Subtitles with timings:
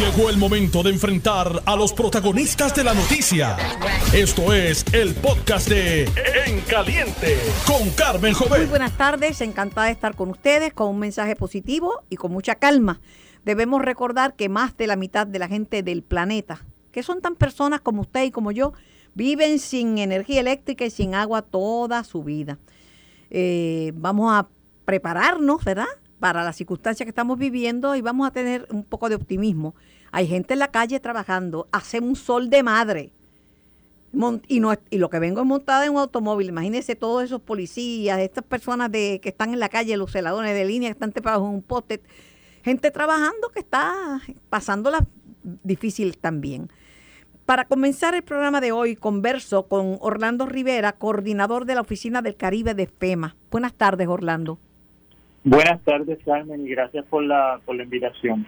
[0.00, 3.58] Llegó el momento de enfrentar a los protagonistas de la noticia.
[4.14, 6.04] Esto es el podcast de
[6.46, 7.36] En Caliente
[7.66, 8.70] con Carmen Muy Jovet.
[8.70, 13.02] buenas tardes, encantada de estar con ustedes con un mensaje positivo y con mucha calma.
[13.44, 17.36] Debemos recordar que más de la mitad de la gente del planeta, que son tan
[17.36, 18.72] personas como usted y como yo,
[19.12, 22.58] viven sin energía eléctrica y sin agua toda su vida.
[23.28, 24.48] Eh, vamos a
[24.86, 25.84] prepararnos, ¿verdad?
[26.20, 29.74] Para las circunstancias que estamos viviendo y vamos a tener un poco de optimismo.
[30.12, 33.12] Hay gente en la calle trabajando, hace un sol de madre.
[34.48, 36.48] Y, no, lo que vengo es montada en un automóvil.
[36.48, 40.64] Imagínense todos esos policías, estas personas de, que están en la calle, los celadores de
[40.64, 42.02] línea que están trepados en un poste.
[42.62, 45.06] Gente trabajando que está pasándola
[45.62, 46.70] difícil también.
[47.46, 52.36] Para comenzar el programa de hoy, converso con Orlando Rivera, coordinador de la Oficina del
[52.36, 53.36] Caribe de FEMA.
[53.50, 54.58] Buenas tardes, Orlando.
[55.42, 58.46] Buenas tardes, Carmen, y gracias por la, por la invitación.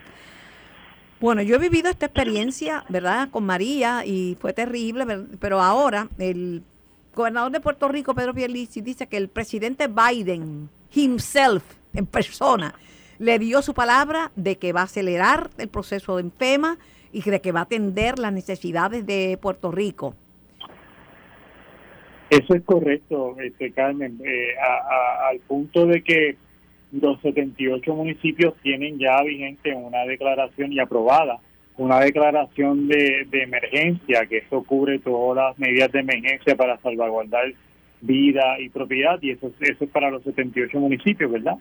[1.20, 5.06] Bueno, yo he vivido esta experiencia, ¿verdad?, con María y fue terrible,
[5.40, 6.62] pero ahora el
[7.14, 11.62] gobernador de Puerto Rico, Pedro Pierluisi, dice que el presidente Biden himself,
[11.94, 12.74] en persona,
[13.18, 16.76] le dio su palabra de que va a acelerar el proceso de FEMA
[17.12, 20.14] y de que va a atender las necesidades de Puerto Rico.
[22.30, 24.64] Eso es correcto, este, Carmen, eh, a-
[25.26, 26.36] a- al punto de que
[26.92, 31.38] los 78 municipios tienen ya vigente una declaración y aprobada
[31.78, 37.52] una declaración de, de emergencia, que eso cubre todas las medidas de emergencia para salvaguardar
[38.02, 41.56] vida y propiedad, y eso, es- eso es para los 78 municipios, ¿verdad?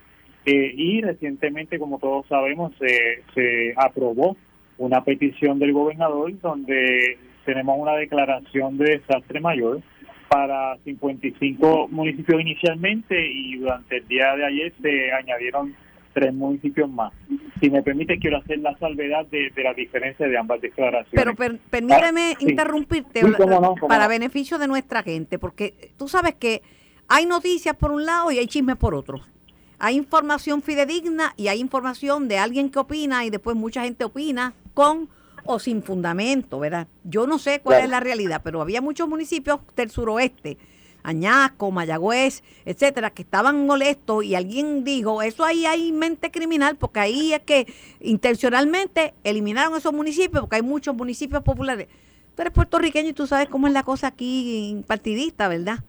[0.46, 4.36] Eh, y recientemente, como todos sabemos, se, se aprobó
[4.78, 9.82] una petición del gobernador donde tenemos una declaración de desastre mayor
[10.36, 15.76] para 55 municipios inicialmente y durante el día de ayer se añadieron
[16.14, 17.12] tres municipios más.
[17.60, 21.12] Si me permite, quiero hacer la salvedad de, de la diferencia de ambas declaraciones.
[21.14, 22.46] Pero per- permíteme Ah, sí.
[22.50, 24.10] interrumpirte Sí, cómo no, cómo para no.
[24.10, 26.62] beneficio de nuestra gente, porque tú sabes que
[27.10, 29.20] hay noticias por un lado y hay chismes por otro.
[29.80, 34.54] Hay información fidedigna y hay información de alguien que opina y después mucha gente opina
[34.74, 35.10] con
[35.46, 36.88] o sin fundamento, ¿verdad?
[37.04, 37.86] Yo no sé cuál Claro.
[37.86, 40.58] es la realidad, pero había muchos municipios del suroeste,
[41.04, 47.00] Añasco, Mayagüez, etcétera, que estaban molestos y alguien dijo, eso ahí hay mente criminal, porque
[47.00, 47.66] ahí es que
[48.02, 51.88] intencionalmente eliminaron esos municipios, porque hay muchos municipios populares.
[52.36, 55.80] Tú eres puertorriqueño y tú sabes cómo es la cosa aquí partidista, ¿verdad?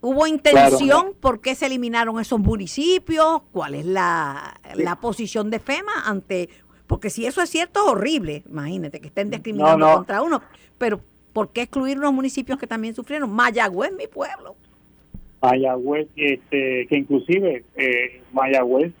[0.00, 1.14] ¿Hubo intención?
[1.20, 3.42] ¿Por qué se eliminaron esos municipios?
[3.52, 6.48] ¿Cuál es la, la posición de FEMA ante...?
[6.92, 8.42] Porque si eso es cierto, es horrible.
[8.50, 9.96] Imagínate que estén discriminando No, no.
[9.96, 10.42] contra uno.
[10.76, 11.00] Pero
[11.32, 13.32] ¿por qué excluir unos municipios que también sufrieron?
[13.32, 14.56] Mayagüez, mi pueblo.
[15.40, 18.92] Mayagüez, este, que inclusive eh, Mayagüez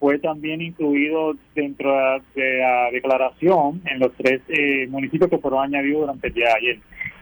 [0.00, 1.92] fue también incluido dentro
[2.34, 6.52] de la declaración en los tres eh, municipios que fueron añadidos durante el día de
[6.52, 6.78] ayer.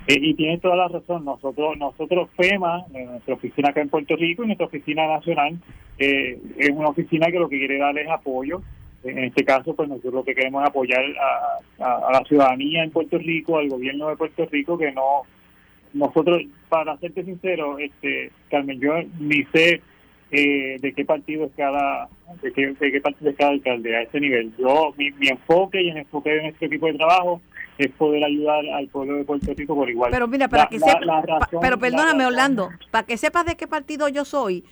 [0.06, 4.42] Eh, y tiene toda la razón, nosotros, nosotros FEMA, nuestra oficina acá en Puerto Rico
[4.42, 5.58] y nuestra oficina nacional,
[5.98, 8.62] eh, es una oficina que lo que quiere darles apoyo.
[9.04, 12.82] En este caso, pues nosotros lo que queremos es apoyar a, a- a la ciudadanía
[12.84, 15.22] en Puerto Rico, al gobierno de Puerto Rico, que no,
[15.92, 19.80] nosotros, para serte sincero, este, Carmen, yo ni sé
[20.30, 22.08] eh, de qué partido es cada,
[22.42, 24.52] de qué, de qué partido es cada alcalde a ese nivel.
[24.58, 27.40] Yo, mi, mi enfoque y el enfoque de nuestro equipo de trabajo
[27.78, 30.10] es poder ayudar al pueblo de Puerto Rico por igual.
[30.10, 33.16] Pero mira, para La- que la- sepa- la pa- razón- pero perdóname, Orlando, para que
[33.16, 34.64] sepas de qué partido yo soy,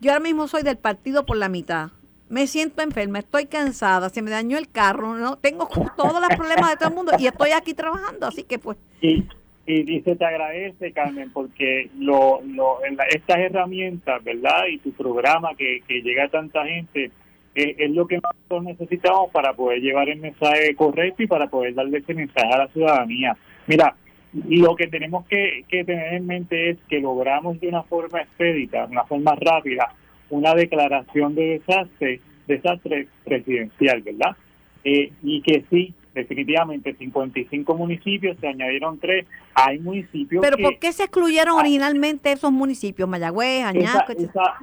[0.00, 1.88] yo ahora mismo soy del partido por la mitad.
[2.28, 6.70] Me siento enferma, estoy cansada, se me dañó el carro, no tengo todos los problemas
[6.70, 9.24] de todo el mundo y estoy aquí trabajando, así que pues Y,
[9.66, 12.78] y, se te agradece, Carmen, porque lo, lo,
[13.10, 14.66] estas herramientas, ¿verdad?
[14.70, 17.10] Y tu programa que, que llega a tanta gente,
[17.54, 21.74] eh, es lo que nosotros necesitamos para poder llevar el mensaje correcto y para poder
[21.74, 23.36] darle ese mensaje a la ciudadanía.
[23.66, 23.94] Mira,
[24.32, 28.84] lo que tenemos que, que tener en mente es que logramos de una forma expedita,
[28.84, 29.94] una forma rápida,
[30.30, 34.36] una declaración de desastre, desastre presidencial, ¿verdad?
[34.84, 40.78] Eh, y que sí, definitivamente 55 municipios, se añadieron tres, hay municipios Pero que ¿por
[40.78, 41.60] qué se excluyeron Ah.
[41.60, 43.08] originalmente esos municipios?
[43.08, 44.58] Mayagüez, Añasco, esa,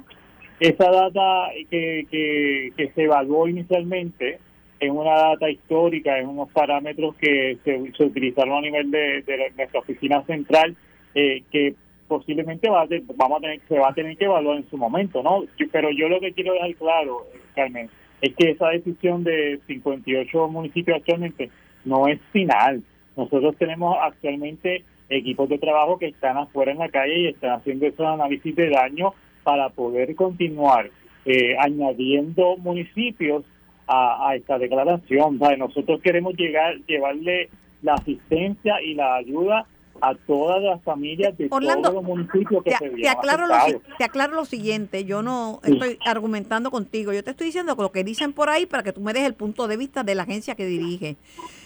[0.60, 4.38] esa data que, que, que se evaluó inicialmente
[4.78, 9.52] es una data histórica, es unos parámetros que se, se utilizaron a nivel de, de
[9.56, 10.76] nuestra oficina central,
[11.14, 11.74] eh, que
[12.08, 14.76] posiblemente va a te- vamos a tener, se va a tener que evaluar en su
[14.76, 15.44] momento, ¿no?
[15.72, 17.88] Pero yo lo que quiero dejar claro, eh, Carmen,
[18.20, 21.50] es que esa decisión de 58 municipios actualmente
[21.84, 22.82] no es final.
[23.16, 27.86] Nosotros tenemos actualmente equipos de trabajo que están afuera en la calle y están haciendo
[27.86, 29.14] esos análisis de daño
[29.44, 30.90] para poder continuar
[31.24, 33.44] eh, añadiendo municipios
[33.88, 35.38] a, esta declaración.
[35.58, 37.48] Nosotros queremos llegar, llevarle
[37.82, 39.66] la asistencia y la ayuda
[40.00, 43.54] a todas las familias de todos los municipios que se te aclaro, lo,
[43.98, 48.04] te aclaro lo siguiente, yo no estoy argumentando contigo, yo te estoy diciendo lo que
[48.04, 50.54] dicen por ahí para que tú me des el punto de vista de la agencia
[50.54, 51.16] que dirige.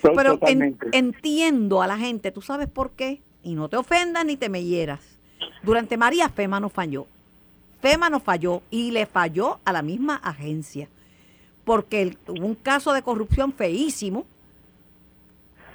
[0.03, 0.39] Pero
[0.93, 3.21] entiendo a la gente, ¿tú sabes por qué?
[3.43, 5.01] Y no te ofendas ni te me hieras.
[5.63, 7.07] Durante María FEMA no falló.
[7.81, 10.89] FEMA no falló y le falló a la misma agencia.
[11.65, 14.27] Porque hubo un caso de corrupción feísimo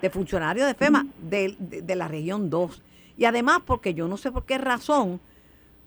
[0.01, 2.81] de funcionarios de FEMA de, la región 2.
[3.17, 5.19] Y además porque yo no sé por qué razón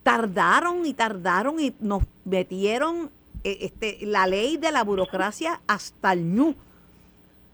[0.03, 3.11] tardaron y tardaron y nos metieron
[3.45, 6.55] eh, este, la ley de la burocracia hasta el ñu.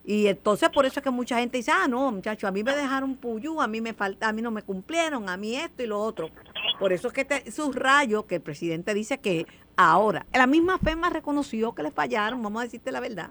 [0.07, 2.77] Y entonces por eso es que mucha gente dice, ah, no, muchachos, a mí me
[2.77, 5.87] dejaron puyú, a mí me falta, a mí no me cumplieron, a mí esto y
[5.87, 6.31] lo otro.
[6.79, 9.47] Por eso es que te subrayo que el presidente dice que
[9.77, 13.31] ahora, la misma FEMA reconoció que le fallaron, vamos a decirte la verdad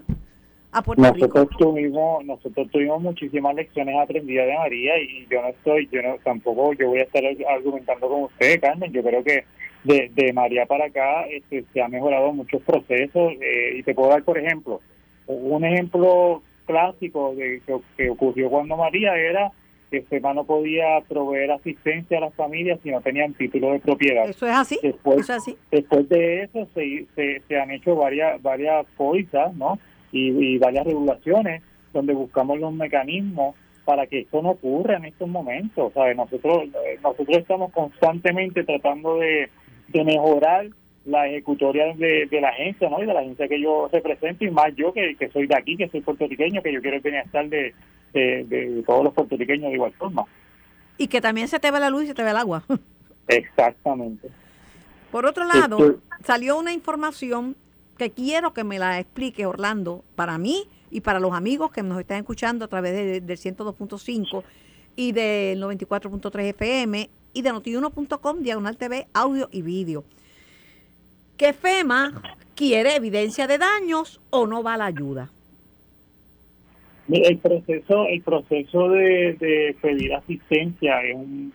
[0.96, 6.16] nosotros Tuvimos, nosotros tuvimos muchísimas lecciones aprendidas de María y yo no estoy, yo no
[6.24, 8.92] tampoco, yo voy a estar argumentando con usted, Carmen.
[8.92, 9.44] Yo creo que
[9.84, 14.08] de, de María para acá este, se ha mejorado muchos procesos eh, y te puedo
[14.08, 14.80] dar, por ejemplo,
[15.26, 17.62] un ejemplo clásico de
[17.96, 19.52] que, ocurrió cuando María era
[19.90, 24.28] que FEMA no podía proveer asistencia a las familias si no tenían título de propiedad.
[24.28, 24.78] Eso es así.
[24.82, 25.56] Después, eso es así.
[25.70, 29.78] después de eso se, se, se han hecho varias varias pólizas, ¿no?
[30.14, 31.62] Y, varias regulaciones
[31.92, 35.92] donde buscamos los mecanismos para que esto no ocurra en estos momentos.
[35.92, 36.16] ¿sabes?
[36.16, 39.50] Nosotros, eh, nosotros estamos constantemente tratando de,
[39.92, 40.66] mejorar
[41.04, 43.02] la ejecutoria de, la agencia, ¿no?
[43.02, 45.88] Y de la agencia que yo represento, y más yo que, soy de aquí, que
[45.88, 47.74] soy puertorriqueño, que yo quiero el bienestar de,
[48.12, 50.24] de, todos los puertorriqueños de igual forma.
[50.96, 52.64] Y que también se te ve la luz y se te ve el agua.
[53.28, 54.28] Exactamente.
[55.12, 57.54] Por otro lado, salió una información
[57.96, 61.98] que quiero que me la explique Orlando para mí y para los amigos que nos
[61.98, 64.42] están escuchando a través de, del 102.5
[64.96, 70.04] y del 94.3 FM y de notiuno.com, diagonal TV, audio y vídeo.
[71.36, 72.22] Que FEMA
[72.54, 75.30] quiere evidencia de daños o no va la ayuda.
[77.08, 81.52] El proceso, el proceso de, pedir asistencia es un,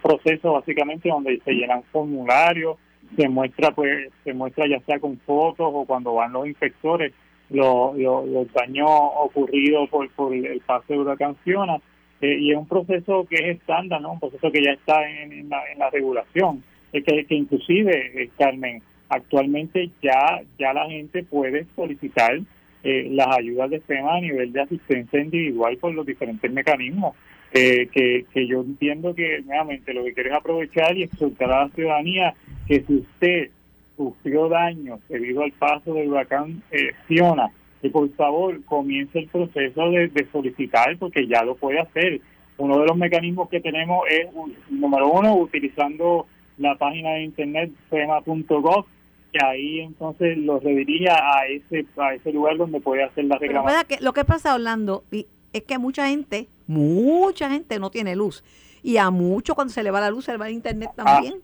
[0.00, 2.76] proceso básicamente donde se llenan formularios,
[3.16, 7.12] se muestra pues se muestra ya sea con fotos o cuando van los inspectores
[7.50, 11.76] los, los, daños ocurridos por, por el paso de huracán Fiona.
[12.20, 15.48] Eh, y es un proceso que es estándar no un proceso que ya está en,
[15.48, 16.62] la, en la regulación.
[16.92, 22.40] Es que, que inclusive eh, Carmen actualmente ya ya la gente puede solicitar
[22.84, 27.14] eh, las ayudas de FEMA a nivel de asistencia individual por los diferentes mecanismos.
[27.54, 31.64] Eh, que, que yo entiendo que nuevamente lo que quiero es aprovechar y exhortar a
[31.64, 32.34] la ciudadanía
[32.72, 33.50] que si usted
[33.98, 37.50] sufrió daño debido al paso del huracán eh, Fiona,
[37.82, 42.22] que por favor comience el proceso de, solicitar porque ya lo puede hacer.
[42.56, 44.28] Uno de los mecanismos que tenemos es,
[44.70, 46.26] número uno, utilizando
[46.56, 48.86] la página de internet fema.gov,
[49.32, 53.84] que ahí entonces lo redirige a ese a ese lugar donde puede hacer la reclamación.
[53.86, 58.42] Que lo que pasa, Orlando, es que mucha gente, mucha gente no tiene luz.
[58.82, 61.04] Y a mucho cuando se le va la luz se le va el internet ah,
[61.04, 61.34] también.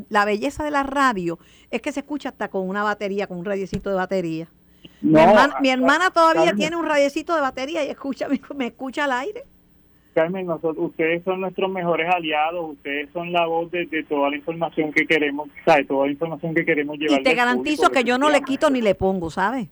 [0.09, 1.39] la, belleza de la radio
[1.69, 4.47] es que se escucha hasta con una batería con un radiecito de batería
[5.01, 9.43] mi, hermana, todavía tiene un radiecito de batería y escucha me, escucha al aire
[10.13, 14.91] Carmen, nosotros, ustedes son nuestros mejores aliados, ustedes son la voz de, toda la información
[14.91, 15.87] que queremos, ¿sabes?
[15.87, 17.21] Toda la información que queremos llevar.
[17.21, 19.69] Y te garantizo que yo no le quito ni le pongo, ¿sabes?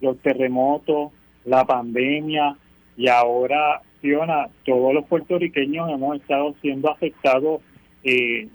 [0.00, 1.12] los terremotos,
[1.44, 2.56] la pandemia
[2.96, 7.60] y ahora, Fiona, todos los puertorriqueños hemos estado siendo afectados
[8.02, 8.48] eh,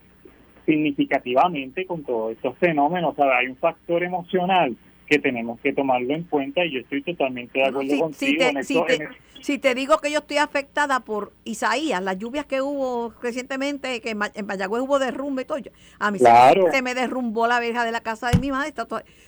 [0.65, 3.13] significativamente con todos estos fenómenos.
[3.13, 4.75] O sea, hay un factor emocional
[5.07, 8.45] que tenemos que tomarlo en cuenta y yo estoy totalmente de acuerdo contigo.
[9.43, 14.11] Si te, digo que yo estoy afectada por Isaías, las lluvias que hubo recientemente, que
[14.11, 15.59] en Mayagüez hubo derrumbe y todo,
[15.99, 18.73] a mí se, me derrumbó la verja de la casa de mi madre,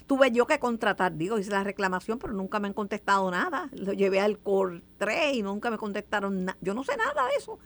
[0.07, 3.91] tuve yo que contratar, digo, hice la reclamación, pero nunca me han contestado nada, lo
[3.91, 7.59] llevé al COR 3 y nunca me contestaron nada, yo no sé nada de eso.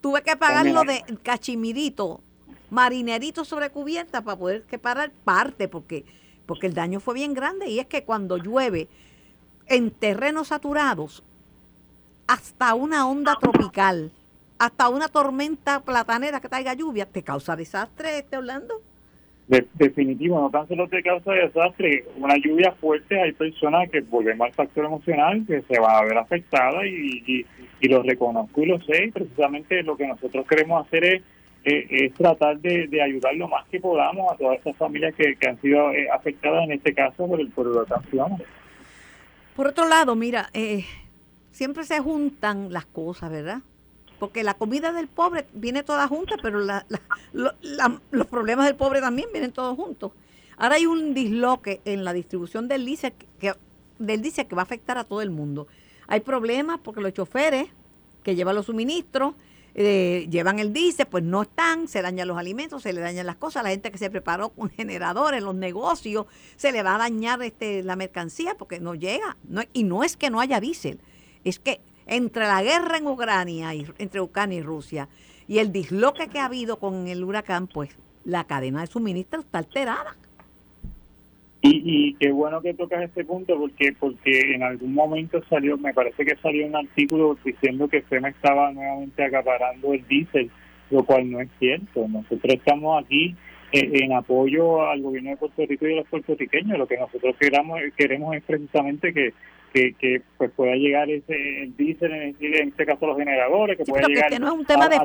[0.00, 2.22] Tuve que pagarlo de cachimirito,
[2.70, 6.04] marinerito sobre cubierta para poder parar parte, porque
[6.50, 8.88] porque el daño fue bien grande y es que cuando llueve
[9.68, 11.22] en terrenos saturados,
[12.26, 14.10] hasta una onda tropical,
[14.58, 18.82] hasta una tormenta platanera que traiga lluvia, te causa desastre, este Orlando.
[19.74, 24.52] definitivo, no tan solo te causa desastre, una lluvia fuerte, hay personas que volvemos al
[24.52, 27.46] factor emocional que se van a ver afectadas y,
[27.80, 31.22] y lo reconozco y lo sé, y precisamente lo que nosotros queremos hacer es
[31.64, 35.60] eh, es tratar de, ayudar lo más que podamos a todas esas familias que, han
[35.60, 37.86] sido eh, afectadas en este caso por el por
[39.56, 40.86] Por otro lado, mira, eh,
[41.50, 43.60] siempre se juntan las cosas, ¿verdad?
[44.18, 49.52] Porque la comida del pobre viene toda junta, pero los problemas del pobre también vienen
[49.52, 50.12] todos juntos.
[50.56, 52.86] Ahora hay un disloque en la distribución del
[53.38, 53.54] que,
[53.98, 55.66] del diésel que va a afectar a todo el mundo.
[56.06, 57.68] Hay problemas porque los choferes
[58.22, 59.34] que llevan los suministros
[59.86, 63.36] eh, llevan el diésel, pues no están, se dañan los alimentos, se le dañan las
[63.36, 67.42] cosas, la gente que se preparó con generadores, los negocios, se le va a dañar
[67.42, 69.36] este, la mercancía porque no llega.
[69.44, 71.00] No, y no es que no haya diésel,
[71.44, 75.08] es que entre la guerra en Ucrania, y, entre Ucrania y Rusia,
[75.46, 77.90] y el disloque que ha habido con el huracán, pues
[78.24, 80.16] la cadena de suministro está alterada.
[81.62, 85.92] Y, y qué bueno que tocas este punto porque porque en algún momento salió, me
[85.92, 90.50] parece que salió un artículo diciendo que FEMA estaba nuevamente acaparando el diésel,
[90.90, 92.08] lo cual no es cierto.
[92.08, 93.36] Nosotros estamos aquí
[93.72, 96.78] eh, en apoyo al gobierno de Puerto Rico y a los puertorriqueños.
[96.78, 99.34] Lo que nosotros queramos, queremos es precisamente que
[99.72, 104.06] que, que pues pueda llegar ese el diésel en, este caso los generadores que pueda
[104.06, 104.96] llegar este no es un tema de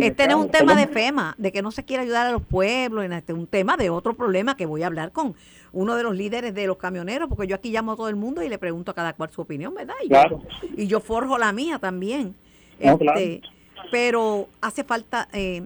[0.00, 2.42] este no es un tema de FEMA de que no se quiere ayudar a los
[2.42, 5.34] pueblos este es un tema de otro problema que voy a hablar con
[5.74, 8.42] uno de los líderes de los camioneros porque yo aquí llamo a todo el mundo
[8.42, 10.42] y le pregunto a cada cual su opinión verdad y, yo,
[10.76, 12.34] y yo forjo la mía también
[12.78, 13.42] este,
[13.90, 15.62] pero hace falta eh,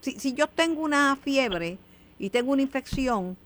[0.00, 1.78] si, si yo tengo una fiebre
[2.18, 3.36] y tengo una infección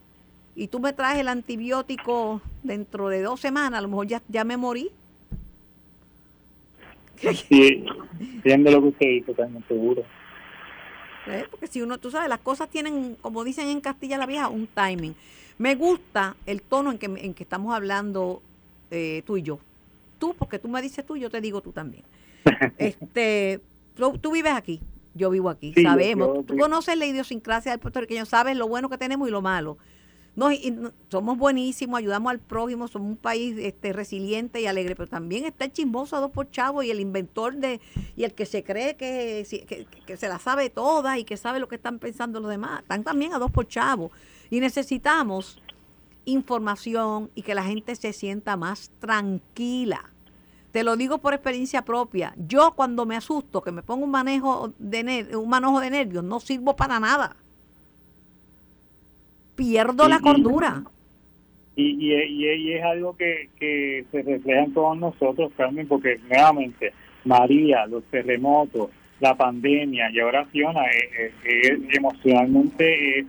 [0.55, 4.45] y tú me traes el antibiótico dentro de dos semanas, a lo mejor ya, ya
[4.45, 4.91] me morí.
[7.17, 7.85] Sí,
[8.21, 10.03] entiendo lo que usted dice, también seguro.
[11.29, 11.47] ¿Eh?
[11.51, 14.67] Porque si uno, tú sabes, las cosas tienen, como dicen en Castilla la Vieja, un
[14.67, 15.15] timing.
[15.63, 18.43] Me gusta el tono en que, en que estamos hablando
[18.91, 19.61] eh, tú y yo.
[20.19, 22.03] Tú, porque tú me dices tú, yo te digo tú también.
[22.79, 23.61] este,
[23.95, 24.81] tú, vives aquí,
[25.15, 26.45] yo vivo aquí, sabemos.
[26.47, 29.79] tú conoces la idiosincrasia del puertorriqueño, sabes lo bueno que tenemos y lo malo.
[30.35, 30.75] No, y,
[31.11, 35.67] somos buenísimos, ayudamos al prójimo, somos un país este, resiliente y alegre, pero también está
[35.67, 37.81] el chismoso a dos por chavo y el inventor de
[38.17, 39.47] y el que se cree que,
[40.07, 42.81] que, se la sabe toda y que sabe lo que están pensando los demás.
[42.81, 44.11] Están también a dos por chavo.
[44.49, 45.61] Y necesitamos
[46.25, 50.13] información y que la gente se sienta más tranquila.
[50.71, 52.35] Te lo digo por experiencia propia.
[52.39, 56.41] Yo cuando me asusto, que me pongo un manejo de un manojo de nervios, no
[56.41, 57.37] sirvo para nada
[59.63, 60.83] pierdo la cordura.
[61.77, 66.93] Y, y, es algo que, que se refleja en todos nosotros, Carmen, porque nuevamente,
[67.25, 68.91] María, los terremotos,
[69.21, 73.27] la pandemia y ahora Fiona, eh, eh, emocionalmente es,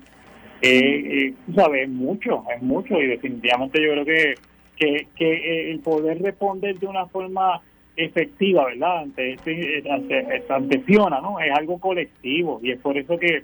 [0.62, 4.34] eh, sabes, mucho, es mucho y definitivamente yo creo que,
[4.76, 7.62] que, que el poder responder de una forma
[7.96, 9.04] efectiva, ¿verdad?
[9.04, 11.40] Ante, este, ante, ante Fiona, ¿no?
[11.40, 13.44] Es algo colectivo y es por eso que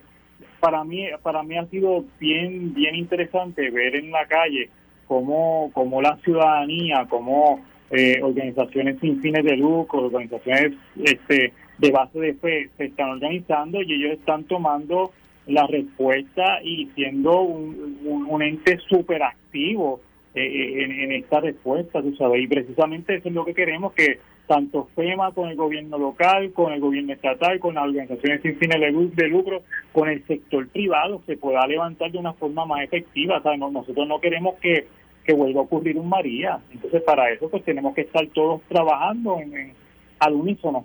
[0.59, 4.69] para mí para mí ha sido bien bien interesante ver en la calle
[5.09, 10.73] cómo, cómo la ciudadanía, cómo eh, organizaciones sin fines de lucro, organizaciones
[11.03, 15.11] este, de base de fe se están organizando y ellos están tomando
[15.47, 19.99] la respuesta y siendo un, ente súper activo
[20.35, 23.93] eh, eh, en, en, esta respuesta, tú sabes, y precisamente eso es lo que queremos,
[23.93, 28.57] que tanto FEMA con el gobierno local, con el gobierno estatal, con las organizaciones sin
[28.57, 28.81] fines
[29.15, 29.61] de lucro,
[29.93, 33.43] con el sector privado, se pueda levantar de una forma más efectiva.
[33.43, 33.59] ¿sabes?
[33.59, 34.87] Nosotros no queremos que,
[35.23, 36.59] que vuelva a ocurrir un María.
[36.71, 39.73] Entonces, para eso pues tenemos que estar todos trabajando en,
[40.17, 40.83] al unísono.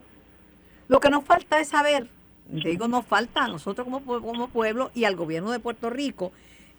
[0.88, 2.06] Lo que nos falta es saber,
[2.50, 6.33] digo, nos falta a nosotros como, como pueblo y al gobierno de Puerto Rico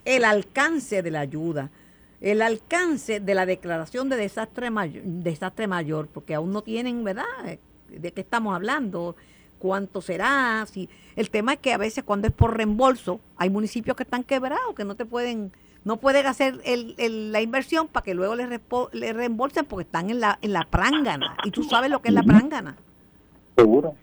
[0.05, 1.71] el alcance de la ayuda
[2.25, 7.23] el alcance de la declaración de desastre mayor, desastre mayor, porque aún no tienen, ¿verdad?
[7.87, 9.15] ¿De qué estamos hablando?
[9.59, 10.65] ¿Cuánto será?
[10.65, 14.23] Si, el tema es que a veces cuando es por reembolso, hay municipios que están
[14.23, 15.51] quebrados, que no te pueden,
[15.83, 18.49] no pueden hacer el, la inversión para que luego les,
[18.93, 21.37] le reembolsen porque están en la, en la prángana.
[21.43, 22.75] Y tú sabes lo que es la prángana.
[23.55, 23.93] Seguro.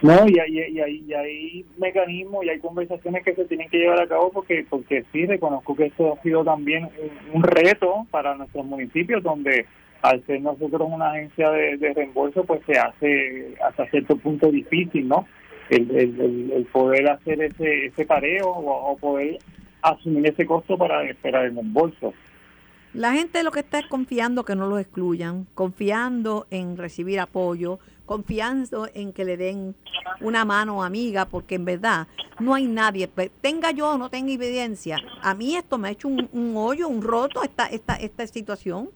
[0.00, 3.78] No, y hay, y, hay, y hay mecanismos y hay conversaciones que se tienen que
[3.78, 6.88] llevar a cabo porque porque sí reconozco que esto ha sido también
[7.32, 9.66] un, reto para nuestros municipios donde
[10.02, 15.26] al ser nosotros una agencia de, reembolso pues se hace hasta cierto punto difícil, ¿no?
[15.68, 19.38] El, el, poder hacer ese, ese pareo o, poder
[19.82, 22.14] asumir ese costo para esperar el reembolso.
[22.94, 27.80] La gente lo que está es confiando que no los excluyan, confiando en recibir apoyo,
[28.08, 29.76] confiando en que le den
[30.22, 32.08] una mano amiga, porque en verdad
[32.40, 33.06] no hay nadie,
[33.40, 37.02] tenga yo o no tenga evidencia, a mí esto me ha hecho un, hoyo, un
[37.02, 38.90] roto esta, esta, esta situación.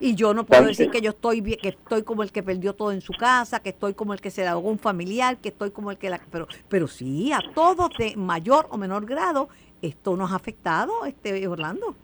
[0.00, 2.90] Y yo no puedo decir que yo estoy que estoy como el que perdió todo
[2.90, 5.70] en su casa, que estoy como el que se le ahogó un familiar, que estoy
[5.70, 9.48] como el que la pero pero sí, a todos de mayor o menor grado
[9.82, 11.94] esto nos ha afectado, este Orlando.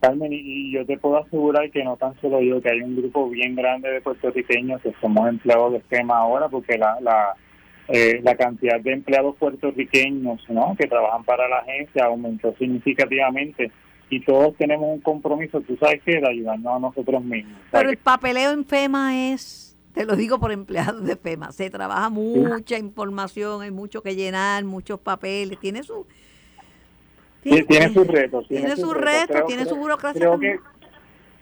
[0.00, 3.28] Carmen, y yo te puedo asegurar que no tan solo yo, que hay un grupo
[3.28, 7.34] bien grande de puertorriqueños que somos empleados de esquema ahora, porque la, la,
[7.88, 10.74] eh, la cantidad de empleados puertorriqueños ¿no?
[10.78, 13.70] que trabajan para la agencia aumentó significativamente
[14.10, 17.58] y todos tenemos un compromiso, tú sabes que de ayudarnos a nosotros mismos.
[17.72, 22.08] Pero el papeleo en FEMA es, te lo digo por empleados de FEMA, se trabaja
[22.08, 26.06] mucha información, hay mucho que llenar, muchos papeles, tiene su
[27.50, 28.48] tiene, sus retos.
[28.48, 30.20] Tiene, sus retos, tiene su burocracia.
[30.20, 30.58] Creo que,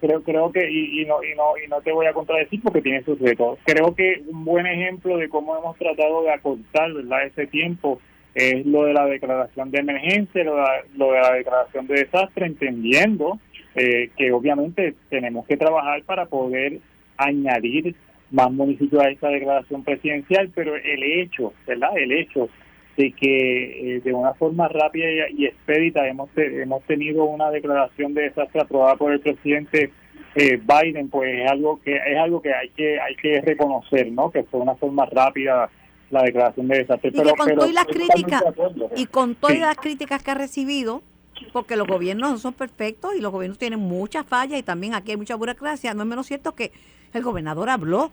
[0.00, 3.02] creo, creo que, y, no, y, no, y no te voy a contradecir porque tiene
[3.04, 3.58] sus retos.
[3.64, 7.26] Creo que un buen ejemplo de cómo hemos tratado de acortar ¿verdad?
[7.26, 8.00] ese tiempo
[8.34, 10.62] es lo de la declaración de emergencia, lo de,
[10.96, 13.38] lo de la declaración de desastre, entendiendo
[13.74, 16.80] eh, que obviamente tenemos que trabajar para poder
[17.16, 17.94] añadir
[18.30, 21.96] más municipios a esta declaración presidencial, pero el hecho, ¿verdad?
[21.96, 22.48] El hecho
[22.96, 28.22] de que eh, de una forma rápida y, expedita hemos, hemos tenido una declaración de
[28.22, 29.90] desastre aprobada por el presidente
[30.36, 34.30] eh, Biden, pues es algo que es algo que hay que hay que reconocer, ¿no?
[34.30, 35.70] Que fue una forma rápida
[36.10, 37.10] la declaración de desastre.
[37.14, 38.42] Y con todas las críticas
[38.96, 41.02] y con todas las críticas que ha recibido,
[41.52, 45.12] porque los gobiernos no son perfectos y los gobiernos tienen muchas fallas y también aquí
[45.12, 45.94] hay mucha burocracia.
[45.94, 46.72] No es menos cierto que
[47.12, 48.10] el gobernador habló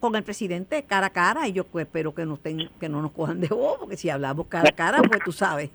[0.00, 3.12] con el presidente cara a cara y yo pues, espero que, no que no nos
[3.12, 5.70] cojan de bobo, porque si hablamos cara a cara, pues tú sabes.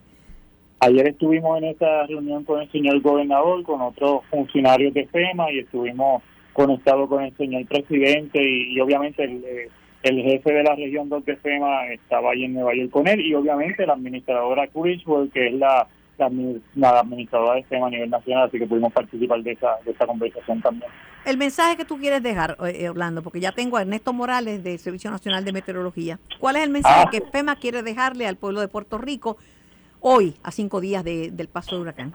[0.79, 5.59] Ayer estuvimos en esta reunión con el señor gobernador, con otros funcionarios de FEMA y
[5.59, 9.69] estuvimos conectados con el señor presidente y, obviamente el, eh,
[10.03, 13.21] el, jefe de la región 2 de FEMA estaba ahí en Nueva York con él
[13.21, 18.47] y obviamente la administradora Criswell, que es la la, administradora de tema a nivel nacional,
[18.47, 20.91] así que pudimos participar de esa, de esa conversación también.
[21.25, 24.77] El mensaje que tú quieres dejar, eh, Orlando, porque ya tengo a Ernesto Morales del
[24.79, 26.19] Servicio Nacional de Meteorología.
[26.39, 27.09] ¿Cuál es el mensaje ah.
[27.09, 29.37] que FEMA quiere dejarle al pueblo de Puerto Rico
[30.01, 32.13] hoy, a cinco días del paso del huracán?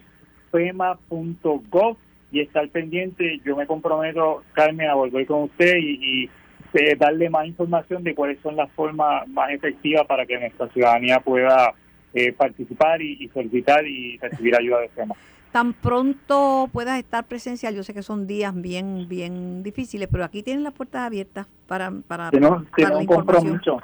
[0.52, 1.98] FEMA.gov
[2.32, 3.40] y estar pendiente.
[3.46, 6.30] Yo me comprometo, Carmen, a volver con usted y, y
[6.74, 11.22] eh, darle más información de cuáles son las formas más efectivas para que nuestra ciudadanía
[11.22, 11.74] pueda
[12.14, 15.16] eh, participar y, y solicitar y recibir ayuda de FEMA
[15.58, 20.44] tan pronto puedas estar presencial, yo sé que son días bien, bien difíciles, pero aquí
[20.44, 23.82] tienen las puertas abiertas para, para, tiene, un compromiso.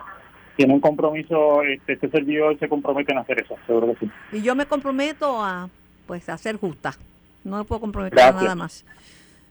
[0.56, 4.12] Tiene un compromiso, este, este, servidor se compromete en hacer eso, seguro que sí.
[4.34, 5.68] Y yo me comprometo a,
[6.06, 6.94] pues, a ser justa.
[7.44, 8.86] No me puedo comprometer a nada más.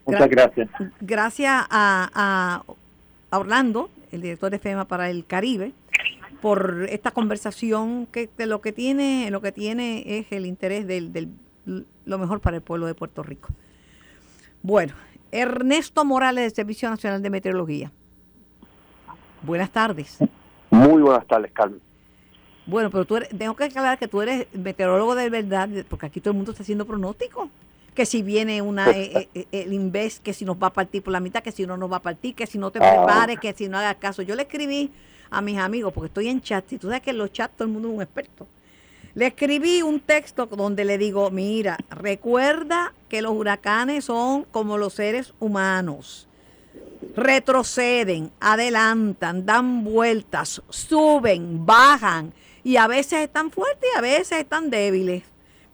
[0.05, 0.69] Muchas gracias.
[1.01, 2.63] Gracias a,
[3.29, 5.73] a Orlando, el director de FEMA para el Caribe,
[6.41, 11.27] por esta conversación que, lo que tiene lo que tiene es el interés del, del
[11.65, 13.49] lo mejor para el pueblo de Puerto Rico.
[14.61, 14.93] Bueno,
[15.31, 17.91] Ernesto Morales del Servicio Nacional de Meteorología.
[19.41, 20.19] Buenas tardes.
[20.69, 21.81] Muy buenas tardes, Carmen.
[22.65, 26.21] Bueno, pero tú eres, tengo que aclarar que tú eres meteorólogo de verdad, porque aquí
[26.21, 27.49] todo el mundo está haciendo pronóstico.
[27.93, 31.03] Que si viene una eh, eh, eh, el Inves, que si nos va a partir
[31.03, 33.39] por la mitad, que si no nos va a partir, que si no te prepares,
[33.39, 34.21] que si no hagas caso.
[34.21, 34.91] Yo le escribí
[35.29, 37.67] a mis amigos, porque estoy en chat, y tú sabes que en los chats todo
[37.67, 38.47] el mundo es un experto.
[39.15, 44.93] Le escribí un texto donde le digo, mira, recuerda que los huracanes son como los
[44.93, 46.27] seres humanos.
[47.15, 54.71] Retroceden, adelantan, dan vueltas, suben, bajan y a veces están fuertes y a veces están
[54.71, 55.23] débiles.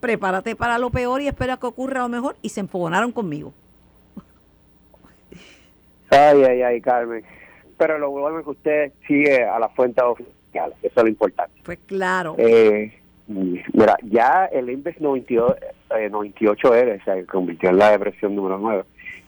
[0.00, 2.36] Prepárate para lo peor y espera que ocurra lo mejor.
[2.42, 3.54] Y se enfogonaron conmigo.
[6.10, 7.24] Ay, ay, ay, Carmen.
[7.78, 10.74] Pero lo bueno es que usted sigue a la fuente oficial.
[10.82, 11.60] Eso es lo importante.
[11.64, 12.34] Pues claro.
[12.38, 13.00] Eh,
[13.30, 15.56] Mira, ya el índice 98,
[15.96, 18.82] eh, 98R se convirtió en la depresión número 9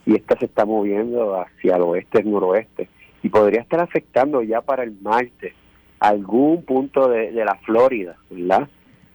[0.07, 2.88] y esta se está moviendo hacia el oeste, noroeste
[3.23, 5.55] y podría estar afectando ya para el martes
[6.01, 8.69] algún punto de, la Florida, ¿verdad?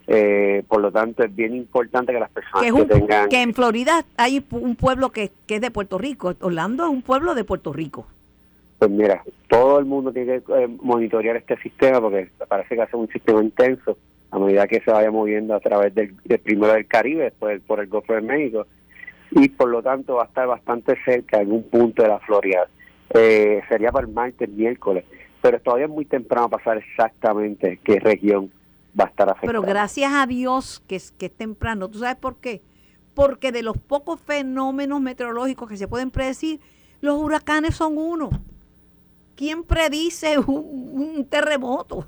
[0.06, 3.28] Eh, por lo tanto, es bien importante que las personas que, tengan...
[3.28, 6.34] Que en Florida hay un pueblo que, que es de Puerto Rico.
[6.40, 8.06] Orlando es un pueblo de Puerto Rico.
[8.78, 12.96] Pues mira, todo el mundo tiene que eh, monitorear este sistema porque parece que hace
[12.96, 13.98] un sistema intenso
[14.30, 17.86] a medida que se vaya moviendo a través del, primero del Caribe, después por el
[17.86, 18.66] Golfo de México,
[19.30, 22.68] y por lo tanto va a estar bastante cerca en un punto de la Florida.
[23.14, 25.04] Eh, sería para el martes, miércoles,
[25.40, 28.50] pero todavía es muy temprano para saber exactamente qué región
[28.98, 29.46] va a estar afectada.
[29.46, 31.88] Pero gracias a Dios que es, que es temprano.
[31.88, 32.62] ¿Tú sabes por qué?
[33.14, 36.60] Porque de los pocos fenómenos meteorológicos que se pueden predecir,
[37.00, 38.30] los huracanes son uno.
[39.36, 42.06] ¿Quién predice un terremoto?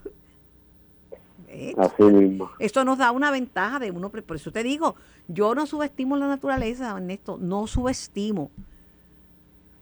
[1.78, 2.50] Así mismo.
[2.58, 4.94] Esto nos da una ventaja de uno, por eso te digo,
[5.28, 8.50] yo no subestimo la naturaleza, Ernesto, no subestimo.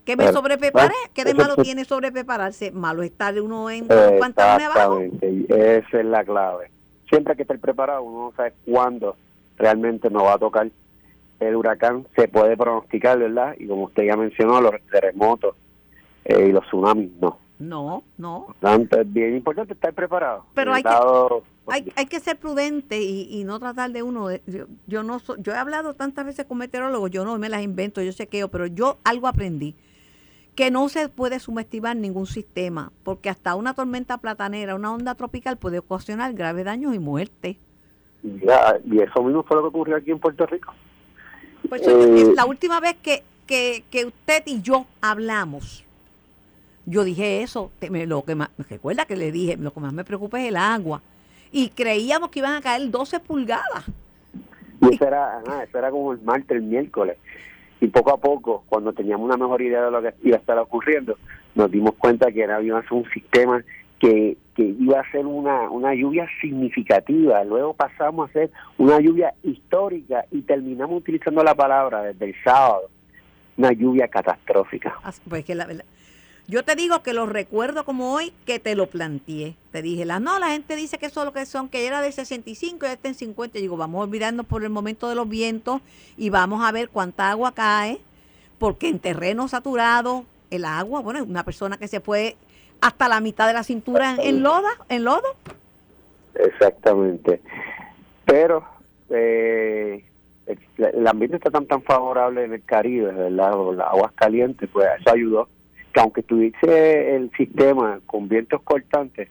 [0.04, 2.70] Que me sobreprepare, ¿qué de malo tiene sobreprepararse?
[2.70, 5.02] Malo estar uno en un pantalones abajo.
[5.20, 6.70] Esa es la clave.
[7.10, 9.16] Siempre que estar preparado, uno no sabe cuándo
[9.58, 10.70] realmente nos va a tocar
[11.40, 12.06] el huracán.
[12.16, 13.54] Se puede pronosticar, ¿verdad?
[13.58, 15.54] Y como usted ya mencionó, los terremotos
[16.24, 17.38] eh, y los tsunamis no.
[17.58, 18.46] No, no.
[18.62, 20.44] es bien importante estar preparado.
[20.54, 20.88] Pero hay que,
[21.70, 24.28] hay, hay, que ser prudente y, no tratar de uno.
[24.86, 28.12] yo, no yo he hablado tantas veces con meteorólogos, yo no me las invento, yo
[28.12, 29.74] chequeo, pero yo algo aprendí.
[30.54, 35.56] Que no se puede subestimar ningún sistema, porque hasta una tormenta platanera, una onda tropical
[35.56, 37.58] puede ocasionar graves daños y muerte.
[38.22, 40.74] Ya, y eso mismo fue lo que ocurrió aquí en Puerto Rico.
[41.68, 45.84] Pues eh, la última vez que, que, que usted y yo hablamos,
[46.86, 50.40] yo dije eso, lo que más, recuerda que le dije, lo que más me preocupa
[50.40, 51.02] es el agua.
[51.52, 53.84] Y creíamos que iban a caer 12 pulgadas.
[54.80, 57.16] Y eso era, como el martes, el miércoles.
[57.80, 60.58] Y poco a poco, cuando teníamos una mejor idea de lo que iba a estar
[60.58, 61.16] ocurriendo,
[61.54, 63.62] nos dimos cuenta que era, iba a ser un sistema
[63.98, 67.42] que, que iba a ser una, una lluvia significativa.
[67.44, 72.88] Luego pasamos a hacer una lluvia histórica y terminamos utilizando la palabra desde el sábado,
[73.56, 74.96] una lluvia catastrófica.
[75.28, 75.66] Pues que la,
[76.48, 79.54] yo te digo que lo recuerdo como hoy que te lo planteé.
[79.70, 82.00] Te dije, la, no, la gente dice que eso es lo que son, que era
[82.00, 83.58] de 65 y está en 50.
[83.58, 85.82] Y digo, vamos a olvidarnos por el momento de los vientos
[86.16, 88.00] y vamos a ver cuánta agua cae,
[88.58, 92.34] porque en terreno saturado, el agua, bueno, una persona que se fue
[92.80, 95.36] hasta la mitad de la cintura en, loda, en lodo.
[96.34, 97.42] Exactamente.
[98.24, 98.64] Pero
[99.10, 100.02] eh,
[100.46, 103.52] el, ambiente está tan tan favorable en el Caribe, ¿verdad?
[103.74, 105.48] Las aguas calientes, pues eso ayudó
[105.94, 109.28] aunque tuviese el sistema con vientos cortantes,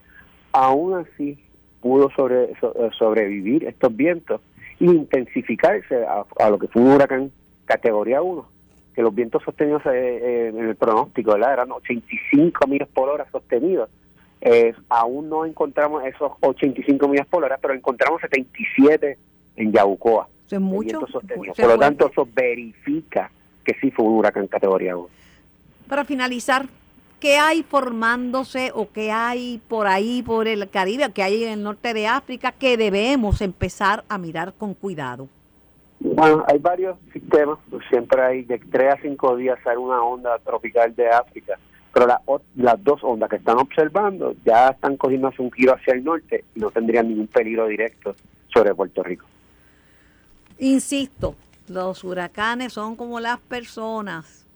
[0.52, 1.38] aún así
[1.80, 2.52] pudo sobre,
[2.98, 4.40] sobrevivir estos vientos
[4.80, 7.30] e intensificarse a, lo que fue un huracán
[7.64, 8.46] categoría 1,
[8.94, 11.52] que los vientos sostenidos eh, eh, en el pronóstico ¿verdad?
[11.54, 13.88] eran 85 millas por hora sostenidos.
[14.40, 19.18] Eh, aún no encontramos esos 85 millas por hora, pero encontramos 77
[19.56, 20.28] en Yabucoa.
[20.56, 21.00] es mucho.
[21.56, 23.30] Por lo tanto, eso verifica
[23.64, 25.08] que sí fue un huracán categoría 1
[25.88, 26.66] para finalizar,
[27.18, 31.62] ¿qué hay formándose o qué hay por ahí, por el Caribe, qué hay en el
[31.62, 35.28] norte de África que debemos empezar a mirar con cuidado?
[36.00, 40.94] Bueno, hay varios sistemas, siempre hay de tres a cinco días hay una onda tropical
[40.94, 41.58] de África,
[41.92, 42.06] pero
[42.54, 46.60] las dos ondas que están observando ya están cogiendo un giro hacia el norte y
[46.60, 48.14] no tendrían ningún peligro directo
[48.52, 49.26] sobre Puerto Rico.
[50.60, 51.34] Insisto,
[51.66, 54.46] los huracanes son como las personas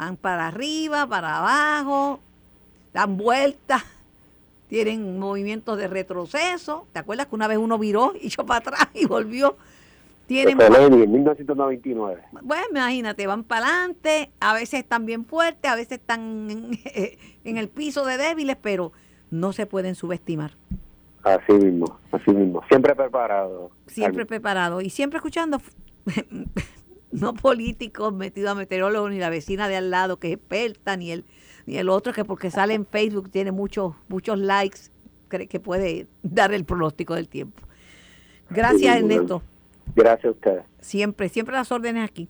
[0.00, 2.20] Van para arriba, para abajo,
[2.94, 3.84] dan vueltas,
[4.68, 6.86] tienen movimientos de retroceso.
[6.94, 9.58] ¿Te acuerdas que una vez uno viró y echó para atrás y volvió?
[10.26, 12.22] Tienen en 1999.
[12.40, 16.48] Bueno, imagínate, van para adelante, a veces están bien fuertes, a veces están
[17.44, 18.92] en, el piso de débiles, pero
[19.30, 20.52] no se pueden subestimar.
[21.24, 22.62] Así mismo, así mismo.
[22.68, 23.70] Siempre preparado.
[23.86, 24.80] Siempre preparado.
[24.80, 25.60] Y siempre escuchando,
[27.12, 31.10] no políticos metidos a meteorólogos, ni la vecina de al lado que es experta, ni
[31.10, 31.24] el,
[31.66, 34.80] ni el otro que porque sale en Facebook tiene muchos, muchos likes,
[35.28, 37.62] cree que puede dar el pronóstico del tiempo.
[38.48, 39.42] Gracias, Ernesto.
[39.94, 40.64] Gracias a ustedes.
[40.80, 42.28] Siempre, siempre las órdenes aquí.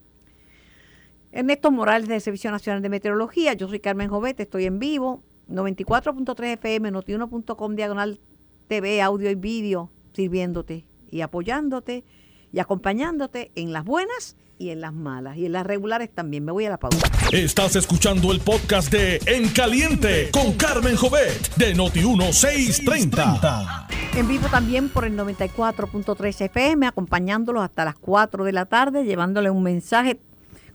[1.33, 6.55] Ernesto Morales de Servicio Nacional de Meteorología, yo soy Carmen Jovete, estoy en vivo, 94.3
[6.55, 8.19] FM, notiuno.com, diagonal
[8.67, 12.05] TV, audio y vídeo, sirviéndote y apoyándote
[12.53, 16.45] y acompañándote en las buenas y en las malas y en las regulares también.
[16.45, 16.99] Me voy a la pausa.
[17.33, 23.89] Estás escuchando el podcast de En Caliente con Carmen Jovet de Noti 1630.
[24.17, 29.49] En vivo también por el 94.3 FM, acompañándolos hasta las 4 de la tarde, llevándole
[29.49, 30.21] un mensaje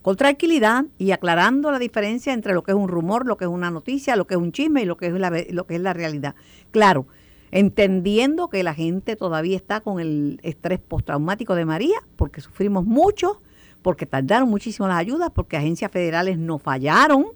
[0.01, 3.51] con tranquilidad y aclarando la diferencia entre lo que es un rumor, lo que es
[3.51, 5.81] una noticia, lo que es un chisme y lo que es la, lo que es
[5.81, 6.33] la realidad.
[6.71, 7.05] Claro,
[7.51, 13.41] entendiendo que la gente todavía está con el estrés postraumático de María, porque sufrimos mucho,
[13.85, 17.27] porque tardaron muchísimo las ayudas, porque agencias federales no fallaron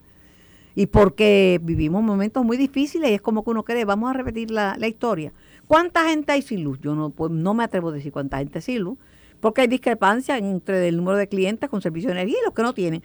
[0.74, 4.50] y porque vivimos momentos muy difíciles y es como que uno cree, vamos a repetir
[4.50, 5.32] la, la historia.
[5.68, 6.80] ¿Cuánta gente hay sin luz?
[6.82, 8.98] Yo no, pues, no me atrevo a decir cuánta gente sin luz,
[9.40, 12.64] porque hay discrepancia entre el número de clientes con servicio de energía y los que
[12.64, 13.04] no tienen.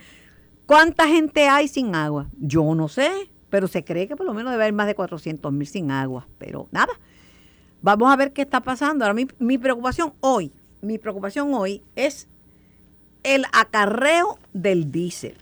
[0.64, 2.30] ¿Cuánta gente hay sin agua?
[2.38, 3.10] Yo no sé,
[3.50, 6.26] pero se cree que por lo menos debe haber más de 400 mil sin agua.
[6.38, 6.94] Pero nada,
[7.82, 9.04] vamos a ver qué está pasando.
[9.04, 12.26] Ahora, mi, mi preocupación hoy, mi preocupación hoy es
[13.24, 15.36] el acarreo del diésel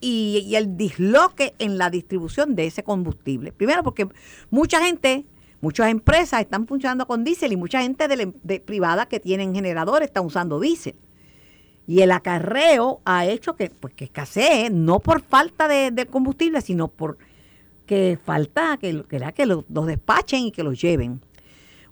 [0.00, 3.52] y, el disloque en la distribución de ese combustible.
[3.52, 4.08] Primero porque
[4.50, 5.26] mucha gente
[5.62, 10.20] Muchas empresas están funcionando con diésel y mucha gente de, privada que tienen generadores está
[10.20, 10.96] usando diésel.
[11.86, 16.88] Y el acarreo ha hecho que, pues, que escasee, no por falta de, combustible, sino
[16.88, 17.16] por
[17.86, 21.20] que falta que, que, que los despachen y que los lleven.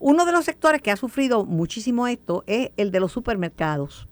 [0.00, 4.08] Uno de los sectores que ha sufrido muchísimo esto es el de los supermercados,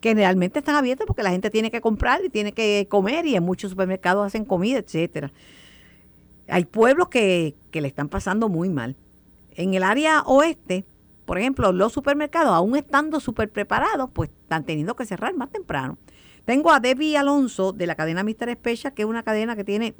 [0.00, 3.36] que generalmente están abiertos porque la gente tiene que comprar y tiene que comer y
[3.36, 5.32] en muchos supermercados hacen comida, etcétera.
[6.48, 8.96] Hay pueblos que, le están pasando muy mal.
[9.54, 10.84] En el área oeste,
[11.26, 15.98] por ejemplo, los supermercados, aún estando súper preparados, pues están teniendo que cerrar más temprano.
[16.44, 19.94] Tengo a Debbie Alonso de la cadena Mister Special, que es una cadena que tiene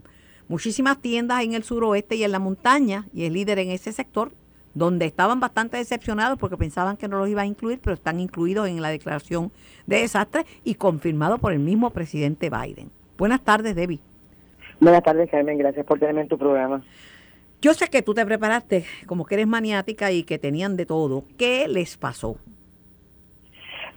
[0.49, 4.33] muchísimas tiendas en el suroeste y en la montaña, y es líder en ese sector,
[4.75, 8.69] donde estaban bastante decepcionados porque pensaban que no los iba a incluir, pero están incluidos
[8.69, 9.51] en la declaración
[9.87, 12.91] de desastre y confirmado por el mismo presidente Biden.
[13.19, 14.01] Buenas tardes, Debbie.
[14.81, 15.59] Buenas tardes, Carmen.
[15.59, 16.83] Gracias por tenerme en tu programa.
[17.61, 21.25] Yo sé que tú te preparaste como que eres maniática y que tenían de todo.
[21.37, 22.39] ¿Qué les pasó?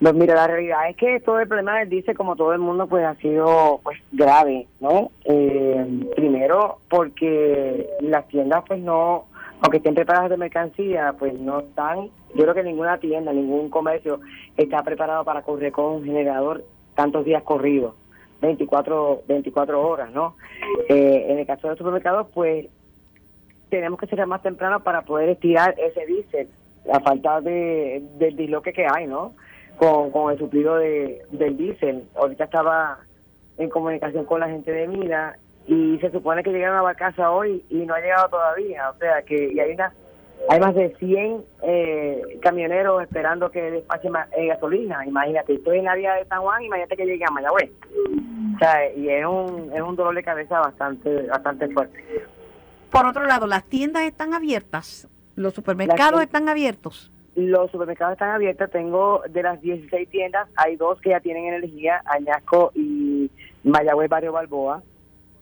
[0.02, 2.88] Pues mira, la realidad es que todo el problema del dice, como todo el mundo,
[2.88, 5.12] pues ha sido pues grave, ¿no?
[5.24, 9.28] Eh, primero porque las tiendas pues no,
[9.64, 14.20] aunque estén preparadas de mercancía, pues no están, yo creo que ninguna tienda, ningún comercio
[14.58, 17.96] está preparado para correr con un generador tantos días corridos.
[18.42, 20.36] 24, 24 horas, ¿no?
[20.90, 22.68] Eh, en el caso de los supermercados, pues
[23.70, 26.50] tenemos que ser más temprano para poder estirar ese diésel,
[26.92, 29.32] a falta de, del disloque que hay, ¿no?
[29.78, 32.04] Con, con el suplido de, del diésel.
[32.16, 33.00] Ahorita estaba
[33.58, 37.64] en comunicación con la gente de Mina y se supone que llegaron a Barcaza hoy
[37.70, 38.90] y no ha llegado todavía.
[38.90, 39.94] O sea que y hay una
[40.50, 45.06] hay más de 100 eh, camioneros esperando que despachen eh, gasolina.
[45.06, 47.72] Imagínate, estoy en la vía de San Juan, imagínate que llegue a Mayagüez.
[48.56, 52.04] O sea, y es un, es un dolor de cabeza bastante, bastante fuerte.
[52.92, 57.10] Por otro lado, las tiendas están abiertas, los supermercados están abiertos.
[57.36, 62.04] Los supermercados están abiertos, tengo de las 16 tiendas, hay dos que ya tienen energía,
[62.06, 63.32] Añasco y
[63.64, 64.84] Mayagüez Barrio Balboa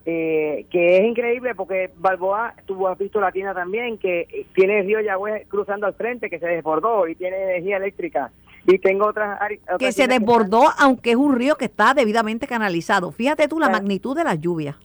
[0.06, 4.86] eh, que es increíble porque Balboa, tú has visto la tienda también, que tiene el
[4.88, 8.32] río Yagüe cruzando al frente, que se desbordó y tiene energía eléctrica.
[8.66, 9.40] Y tengo otras,
[9.80, 13.12] que se desbordó, aunque es un río que está debidamente canalizado.
[13.12, 14.78] Fíjate tú la magnitud de la lluvia.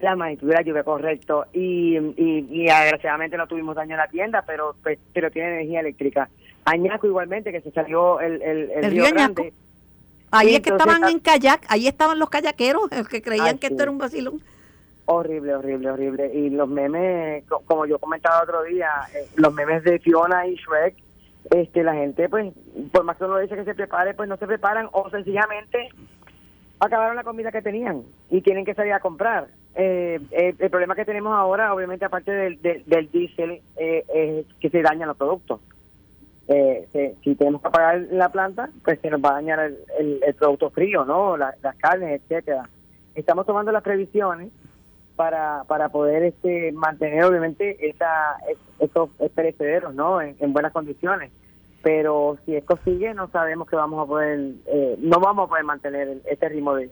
[0.00, 1.46] La magnitud de la lluvia, correcto.
[1.52, 6.28] Y, y, desgraciadamente no tuvimos daño en la tienda, pero pues, pero tiene energía eléctrica.
[6.64, 9.52] Añaco igualmente, que se salió el, el, río, Grande.
[10.30, 13.90] Ahí es que estaban en kayak, ahí estaban los kayakeros que creían que esto era
[13.90, 14.42] un vacilón.
[15.06, 16.30] Horrible, horrible, horrible.
[16.32, 20.94] Y los memes, como yo comentaba otro día, eh, los memes de Fiona y Shrek,
[21.50, 22.52] este, la gente, pues,
[22.92, 25.88] por más que uno dice que se prepare, pues no se preparan o sencillamente
[26.78, 29.48] acabaron la comida que tenían y tienen que salir a comprar.
[29.74, 34.82] eh, el, problema que tenemos ahora, obviamente, aparte del, del, diésel, eh, es que se
[34.82, 35.60] dañan los productos.
[36.48, 39.60] Eh, si tenemos que apagar la planta, pues se nos va a dañar
[39.98, 41.36] el, el, producto frío, ¿no?
[41.36, 42.68] las carnes, etcétera.
[43.14, 44.50] Estamos tomando las previsiones
[45.22, 48.38] para, para poder este, mantener, obviamente, esa,
[48.80, 50.20] esos perecederos, ¿no?
[50.20, 51.30] en buenas condiciones.
[51.80, 55.64] Pero si esto sigue no sabemos que vamos a poder eh, no vamos a poder
[55.64, 56.90] mantener este ritmo de,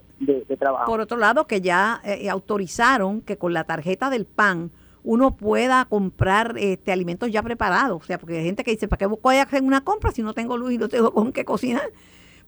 [0.61, 0.87] trabajo.
[0.87, 4.71] Por otro lado que ya eh, autorizaron que con la tarjeta del PAN
[5.03, 8.03] uno pueda comprar este alimentos ya preparados.
[8.03, 10.23] O sea porque hay gente que dice para qué voy a hacer una compra si
[10.23, 11.91] no tengo luz y no tengo con qué cocinar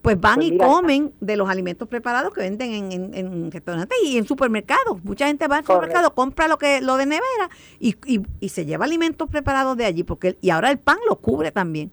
[0.03, 4.17] pues van pues y comen de los alimentos preparados que venden en, en, restaurantes y
[4.17, 5.03] en supermercados.
[5.03, 8.65] Mucha gente va al supermercado, compra lo que lo de nevera y, y, y se
[8.65, 11.89] lleva alimentos preparados de allí porque y ahora el pan lo cubre también.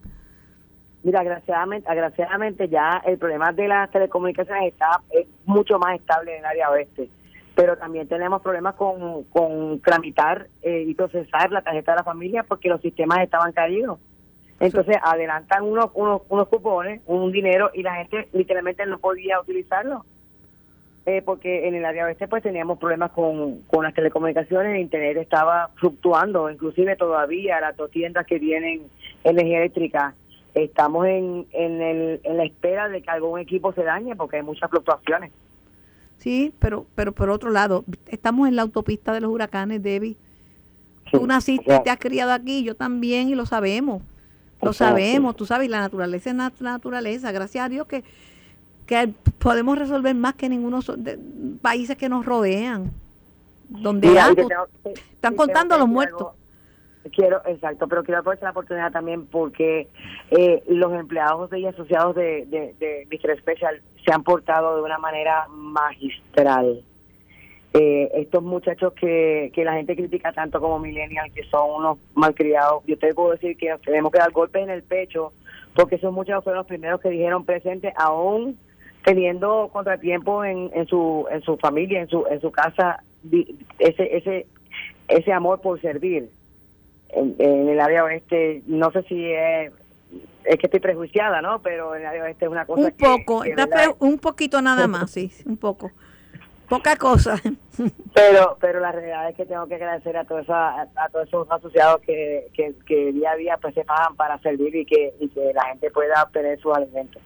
[1.03, 5.01] Mira, agraciadamente, ya el problema de las telecomunicaciones está
[5.45, 7.09] mucho más estable en el área oeste,
[7.55, 12.43] pero también tenemos problemas con, con tramitar eh, y procesar la tarjeta de la familia
[12.43, 13.99] porque los sistemas estaban caídos.
[14.61, 20.05] Entonces adelantan unos, unos, unos cupones, un dinero y la gente literalmente no podía utilizarlo.
[21.07, 25.17] Eh, porque en el área oeste pues teníamos problemas con, con las telecomunicaciones, el internet
[25.17, 28.83] estaba fluctuando, inclusive todavía las dos tiendas que tienen
[29.23, 30.13] energía eléctrica
[30.53, 34.43] estamos en, en, el, en la espera de que algún equipo se dañe porque hay
[34.43, 35.31] muchas fluctuaciones.
[36.17, 40.17] Sí, pero pero por otro lado, estamos en la autopista de los huracanes, Debbie.
[41.11, 44.03] tú naciste, te has criado aquí, yo también, y lo sabemos.
[44.61, 47.31] Lo sabemos, tú sabes, la naturaleza es la naturaleza.
[47.31, 48.03] Gracias a Dios que,
[48.85, 51.19] que podemos resolver más que ninguno de
[51.61, 52.91] países que nos rodean.
[53.69, 54.19] Donde
[55.15, 56.33] están contando los muertos.
[57.15, 59.87] Quiero, exacto, pero quiero aprovechar la oportunidad también porque
[60.29, 62.75] eh, los empleados y asociados de, de,
[63.09, 66.83] de Special se han portado de una manera magistral.
[67.73, 72.83] Eh, estos muchachos que, que la gente critica tanto como millennial, que son unos malcriados,
[72.85, 75.31] yo te puedo decir que tenemos que dar golpes en el pecho
[75.73, 78.57] porque esos muchachos fueron los primeros que dijeron presente, aún
[79.05, 83.03] teniendo contratiempo en, en su en su familia, en su en su casa,
[83.79, 84.47] ese ese
[85.07, 86.29] ese amor por servir
[87.09, 89.71] en, el área oeste, no sé si es,
[90.45, 91.61] es que estoy prejuiciada, ¿no?
[91.61, 93.43] Pero en el área oeste es una cosa un poco,
[93.99, 95.91] un poquito nada más, sí, un poco.
[96.71, 97.35] Poca cosa.
[98.13, 102.01] Pero pero la realidad es que tengo que agradecer a todos a, todos esos asociados
[102.01, 105.51] que, que, que, día a día pues se pagan para servir y que, y que
[105.53, 107.21] la gente pueda obtener sus alimentos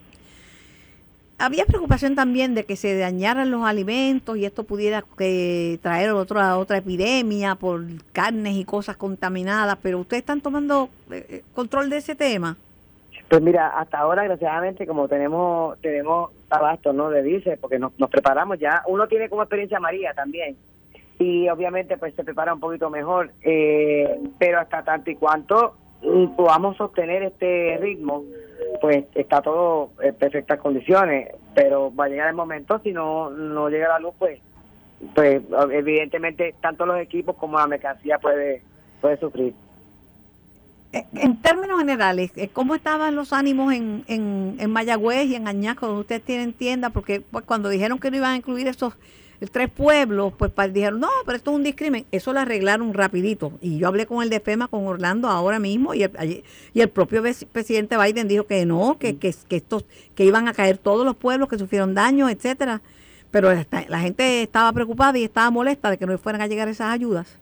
[1.38, 6.58] había preocupación también de que se dañaran los alimentos y esto pudiera que traer otra
[6.58, 11.98] otra epidemia por carnes y cosas contaminadas, pero ustedes están tomando eh, eh, control de
[11.98, 12.58] ese tema.
[13.30, 17.10] Pues mira, hasta ahora, desgraciadamente, como tenemos tenemos abasto, ¿no?
[17.10, 18.84] De dice, porque nos, nos preparamos ya.
[18.88, 20.56] Uno tiene como experiencia María también.
[21.18, 23.32] Y obviamente, pues se prepara un poquito mejor.
[23.42, 25.76] Eh, pero hasta tanto y cuanto
[26.36, 28.24] podamos sostener este ritmo,
[28.82, 33.70] pues está todo en perfectas condiciones, pero va a llegar el momento, si no, no
[33.70, 34.40] llega la luz, pues,
[35.14, 38.62] pues evidentemente tanto los equipos como la mercancía puede,
[39.02, 39.54] puede sufrir.
[40.96, 45.46] Eh, en términos generales, eh, ¿cómo estaban los ánimos en, en, en Mayagüez y en
[45.46, 46.90] Añasco, donde ustedes tienen tienda?
[46.90, 48.94] Porque pues, cuando dijeron que no iban a incluir esos
[49.52, 52.06] tres pueblos, pues dijeron, no, pero esto es un discrimen.
[52.14, 53.52] Eso lo arreglaron rapidito.
[53.60, 56.88] Y yo hablé con el de FEMA, con Orlando ahora mismo, y el, y el
[56.88, 59.84] propio presidente Biden dijo que no, que, que, que, estos,
[60.16, 62.82] que iban a caer todos los pueblos que sufrieron daño, etcétera.
[63.32, 63.50] Pero
[63.90, 67.38] la gente estaba preocupada y estaba molesta de que no fueran a llegar esas ayudas.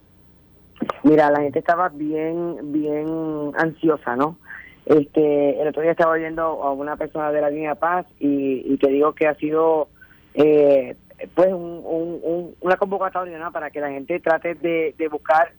[1.03, 4.37] Mira, la gente estaba bien, bien ansiosa, ¿no?
[4.85, 8.77] Este, el otro día estaba oyendo a una persona de la línea Paz y, y
[8.77, 9.87] te digo que ha sido
[10.33, 10.95] eh,
[11.35, 13.51] pues un, una convocatoria ¿no?
[13.51, 15.51] para que la gente trate de, buscar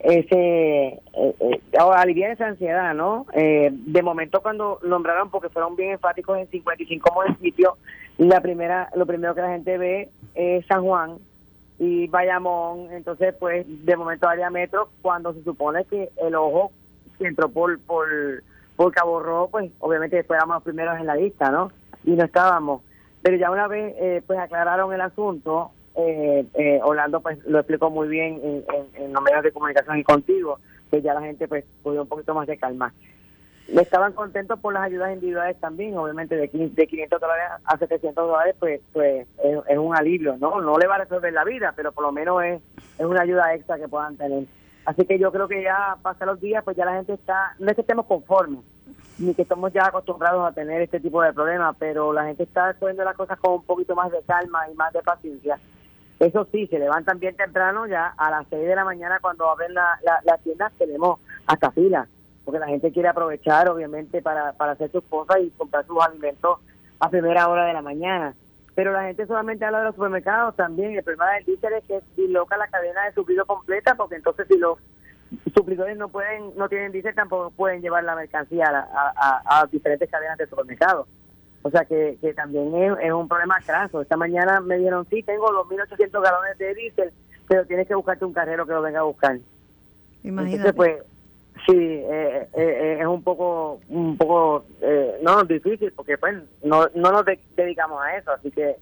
[0.00, 5.92] ese eh, eh, aliviar esa ansiedad no eh, de momento cuando nombraron porque fueron bien
[5.92, 7.74] enfáticos en 55 municipios
[8.18, 11.18] la primera lo primero que la gente ve es San Juan
[11.78, 16.70] y Bayamón entonces pues de momento área metro cuando se supone que el ojo
[17.18, 18.06] que entró por por
[18.76, 21.70] por Cabo Rojo pues obviamente después éramos los primeros en la lista no
[22.04, 22.82] y no estábamos
[23.24, 27.88] pero ya una vez eh, pues aclararon el asunto, eh, eh, Orlando pues lo explicó
[27.88, 28.38] muy bien
[28.98, 30.58] en, los medios de comunicación y contigo,
[30.90, 32.92] que ya la gente pues pudo un poquito más de calma.
[33.68, 38.80] Estaban contentos por las ayudas individuales también, obviamente de, 500 dólares a 700 dólares pues
[38.92, 40.60] pues es, un alivio, ¿no?
[40.60, 42.60] No le va a resolver la vida, pero por lo menos es,
[42.98, 44.44] es una ayuda extra que puedan tener.
[44.84, 47.70] Así que yo creo que ya pasan los días, pues ya la gente está, no
[47.70, 48.60] es que estemos conformes,
[49.18, 52.74] ni que estamos ya acostumbrados a tener este tipo de problemas, pero la gente está
[52.78, 55.58] poniendo las cosas con un poquito más de calma y más de paciencia.
[56.20, 59.72] Eso sí, se levantan bien temprano, ya a las 6 de la mañana cuando abren
[59.72, 62.06] la, la, las tiendas tenemos hasta fila,
[62.44, 66.58] porque la gente quiere aprovechar obviamente para, para hacer sus cosas y comprar sus alimentos
[67.00, 68.34] a primera hora de la mañana.
[68.74, 70.94] Pero la gente solamente habla de los supermercados también.
[70.94, 74.58] El problema del diésel es que disloca la cadena de suplido completa, porque entonces si
[74.58, 74.78] los
[75.54, 80.10] suplidores no pueden no tienen diésel, tampoco pueden llevar la mercancía a, a, a diferentes
[80.10, 81.06] cadenas de supermercados.
[81.62, 84.02] O sea que, que también es, es, un problema craso.
[84.02, 87.10] Esta mañana me dieron, sí, tengo los 1.800 galones de diésel,
[87.48, 89.38] pero tienes que buscarte un carrero que lo venga a buscar.
[90.24, 90.56] Imagínate.
[90.56, 91.13] Entonces, pues,
[91.66, 97.12] sí, eh, eh, es un poco, un poco, eh, no, difícil, porque pues no, no
[97.12, 98.76] nos de dedicamos a eso, así que,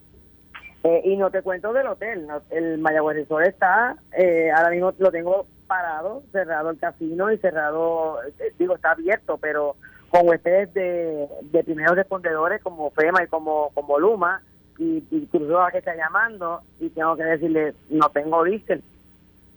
[0.85, 2.43] eh, y no te cuento del hotel, ¿no?
[2.51, 8.19] el Mayagüez Resort está, eh, ahora mismo lo tengo parado, cerrado el casino y cerrado,
[8.25, 9.77] eh, digo, está abierto, pero
[10.11, 14.43] con huéspedes de, de primeros respondedores como FEMA y como, como Luma,
[14.79, 18.83] y, y Cruz que está llamando, y tengo que decirle, no tengo diésel.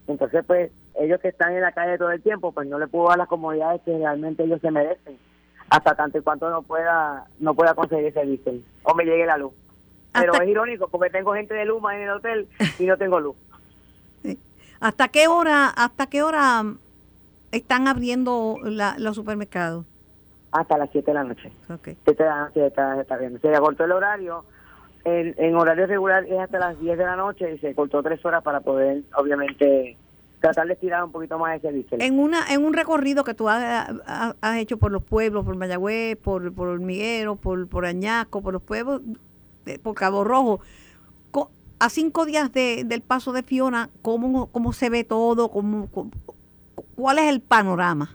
[0.07, 3.10] Entonces, pues, ellos que están en la calle todo el tiempo, pues no le puedo
[3.10, 5.18] dar las comodidades que realmente ellos se merecen,
[5.70, 9.38] hasta tanto y cuanto no pueda, no pueda conseguir ese diésel, o me llegue la
[9.38, 9.54] luz.
[10.14, 12.48] Pero Hasta- es irónico, porque tengo gente de Luma en el hotel
[12.80, 13.36] y no tengo luz.
[14.80, 16.64] ¿Hasta qué hora, hasta qué hora
[17.52, 19.86] están abriendo la- los supermercados?
[20.52, 21.52] Hasta las 7 de la noche.
[21.70, 21.89] Ok.
[22.06, 23.39] 7 de la noche está, está bien.
[23.41, 24.46] Se acortó el horario.
[25.04, 28.26] En, en horario regular es hasta las 10 de la noche y se cortó tres
[28.26, 29.98] horas para poder, obviamente,
[30.48, 32.02] tratar de estirar un poquito más ese diésel.
[32.02, 35.56] En una en un recorrido que tú has, has- has hecho por los pueblos, por
[35.56, 39.02] Mayagüez, por, por Hormiguero, por, por Añasco, por los pueblos,
[39.66, 40.60] de- por Cabo Rojo,
[41.78, 45.50] a cinco días de- del paso de Fiona, ¿cómo, cómo se ve todo?
[45.50, 46.12] ¿Cómo, cómo-
[46.96, 48.12] ¿Cuál es el panorama?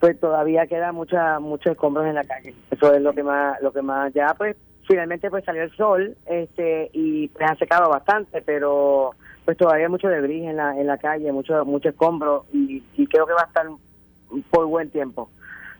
[0.00, 3.72] pues todavía queda mucha muchos escombros en la calle eso es lo que más lo
[3.72, 8.42] que más ya pues finalmente pues salió el sol este y pues ha secado bastante
[8.42, 9.12] pero
[9.44, 13.06] pues todavía hay mucho debris en la en la calle mucho mucho escombro y, y
[13.06, 13.66] creo que va a estar
[14.50, 15.28] por buen tiempo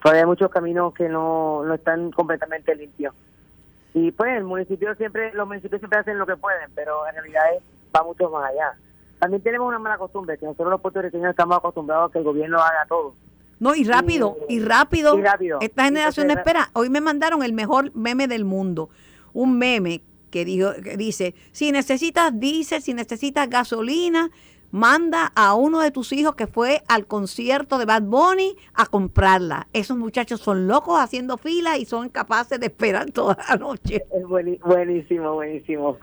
[0.02, 3.14] todavía hay muchos caminos que no no están completamente limpios
[3.94, 7.42] y pues el municipio siempre los municipios siempre hacen lo que pueden pero en realidad
[7.56, 7.62] es-
[7.94, 8.72] va mucho más allá
[9.18, 12.58] también tenemos una mala costumbre que nosotros los puertorriqueños estamos acostumbrados a que el gobierno
[12.58, 13.14] haga todo
[13.60, 15.16] No, y rápido, y rápido.
[15.16, 15.58] Y rápido.
[15.60, 16.70] Esta generación Entonces, espera.
[16.72, 18.88] Hoy me mandaron el mejor meme del mundo.
[19.32, 20.00] Un meme
[20.32, 24.30] que, dijo, que dice, si necesitas diésel, si necesitas gasolina,
[24.72, 29.68] manda a uno de tus hijos que fue al concierto de Bad Bunny a comprarla.
[29.74, 34.02] Esos muchachos son locos haciendo fila y son capaces de esperar toda la noche.
[34.12, 34.26] Es
[34.62, 35.98] buenísimo, buenísimo.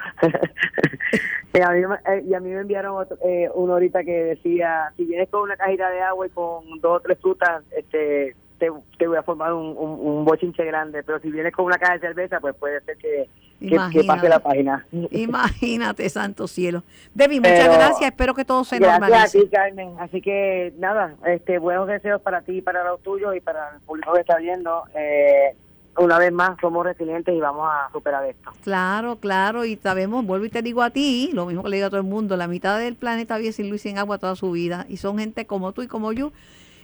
[1.54, 4.12] y, a mí, me- eh, y a mí me enviaron otro, eh, uno ahorita que
[4.36, 8.36] decía, si vienes con una cajita de agua y con dos o tres frutas, este,
[8.60, 8.70] te,
[9.00, 11.94] te voy a formar un, un, un bochinche grande, pero si vienes con una caja
[11.94, 13.28] de cerveza, pues puede ser que,
[13.60, 14.86] que, pase la página.
[15.12, 16.84] Imagínate, santo cielo.
[17.14, 18.12] Debbie, muchas Pero- gracias.
[18.12, 19.40] Espero que todo se Gracias a normalice.
[19.42, 19.96] ti, Carmen.
[20.00, 24.14] Así que nada, este, buenos deseos para ti para los tuyos y para el público
[24.14, 24.84] que está viendo.
[24.96, 25.56] Eh,
[25.98, 28.52] una vez más, somos resilientes y vamos a superar esto.
[28.64, 31.88] Claro, claro, y sabemos, vuelvo y te digo a ti, lo mismo que le digo
[31.88, 34.38] a todo el mundo, la mitad del planeta vive sin luz y sin agua toda
[34.38, 36.32] su vida, y son gente como tú y como yo,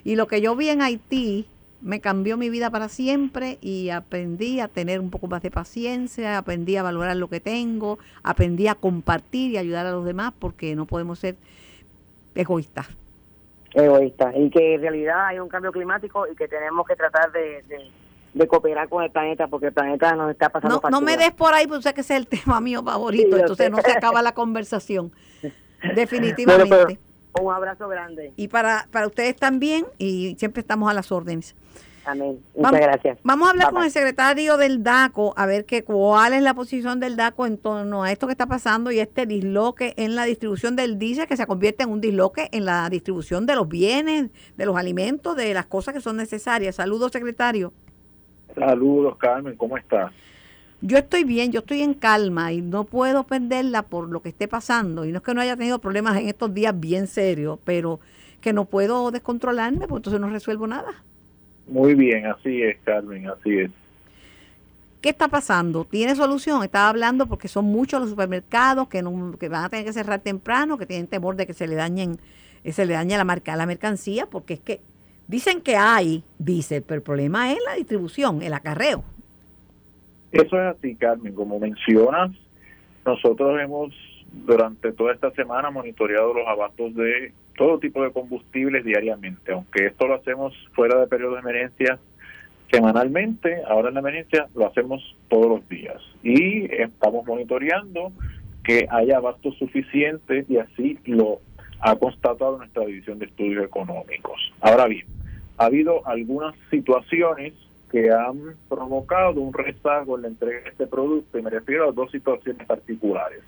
[0.04, 1.48] y lo que yo vi en Haití
[1.86, 6.40] me cambió mi vida para siempre y aprendí a tener un poco más de paciencia,
[6.40, 10.76] aprendí a valorar lo que tengo, aprendí a compartir y ayudar a los demás porque
[10.76, 11.36] no podemos ser
[12.34, 12.88] egoístas.
[13.74, 17.62] egoísta y que en realidad hay un cambio climático y que tenemos que tratar de,
[17.68, 17.92] de,
[18.34, 21.32] de cooperar con el planeta porque el planeta nos está pasando No, no me des
[21.34, 23.92] por ahí, porque sé que ese es el tema mío favorito, Sí, entonces no se
[23.92, 25.12] acaba la conversación.
[25.82, 26.70] Bueno, Definitivamente.
[26.70, 27.00] pero
[27.42, 28.34] un abrazo grande.
[28.36, 31.56] Y para, para ustedes también, y siempre estamos a las órdenes.
[32.06, 32.40] Amén.
[32.56, 33.18] Muchas Vamos, gracias.
[33.24, 33.88] Vamos a hablar Bye, con bye.
[33.88, 38.04] el secretario del DACO, a ver que, cuál es la posición del DACO en torno
[38.04, 41.48] a esto que está pasando y este disloque en la distribución del diésel, que se
[41.48, 45.66] convierte en un disloque en la distribución de los bienes, de los alimentos, de las
[45.66, 46.76] cosas que son necesarias.
[46.76, 47.74] Saludos, secretario.
[48.54, 50.12] Saludos, Carmen, ¿cómo estás?
[50.88, 54.48] Yo estoy bien, yo estoy en calma y no puedo perderla por lo que esté
[54.48, 55.04] pasando.
[55.04, 58.00] Y no es que no haya tenido problemas en estos días bien serios, pero
[58.40, 61.04] que no puedo descontrolarme, porque entonces no resuelvo nada.
[61.68, 63.72] Muy bien, así es, Carmen, así es.
[65.02, 65.86] ¿Qué está pasando?
[65.86, 66.64] ¿Tiene solución?
[66.64, 70.20] Estaba hablando porque son muchos los supermercados que, no, que van a tener que cerrar
[70.20, 72.20] temprano, que tienen temor de que se le dañen,
[72.64, 74.82] eh, se le dañe la marca, la mercancía, porque es que
[75.28, 79.04] dicen que hay diésel, pero el problema es la distribución, el acarreo.
[80.36, 81.34] Eso es así, Carmen.
[81.34, 82.30] Como mencionas,
[83.06, 83.94] nosotros hemos
[84.34, 90.08] durante toda esta semana monitoreado los abastos de todo tipo de combustibles diariamente, aunque esto
[90.08, 92.00] lo hacemos fuera de periodo de emergencia
[92.70, 98.12] semanalmente, ahora en la emergencia lo hacemos todos los días y estamos monitoreando
[98.62, 101.40] que haya abastos suficientes y así lo
[101.80, 104.52] ha constatado nuestra división de estudios económicos.
[104.60, 105.06] Ahora bien,
[105.58, 107.54] ha habido algunas situaciones
[107.92, 111.92] que han provocado un rezago en la entrega de este producto y me refiero a
[111.92, 113.42] dos situaciones particulares.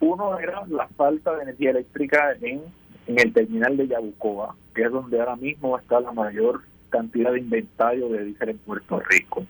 [0.00, 2.62] Uno era la falta de energía eléctrica en,
[3.06, 8.08] el terminal de Yabucoa, que es donde ahora mismo está la mayor cantidad de inventario
[8.08, 9.44] de diésel en Puerto Rico.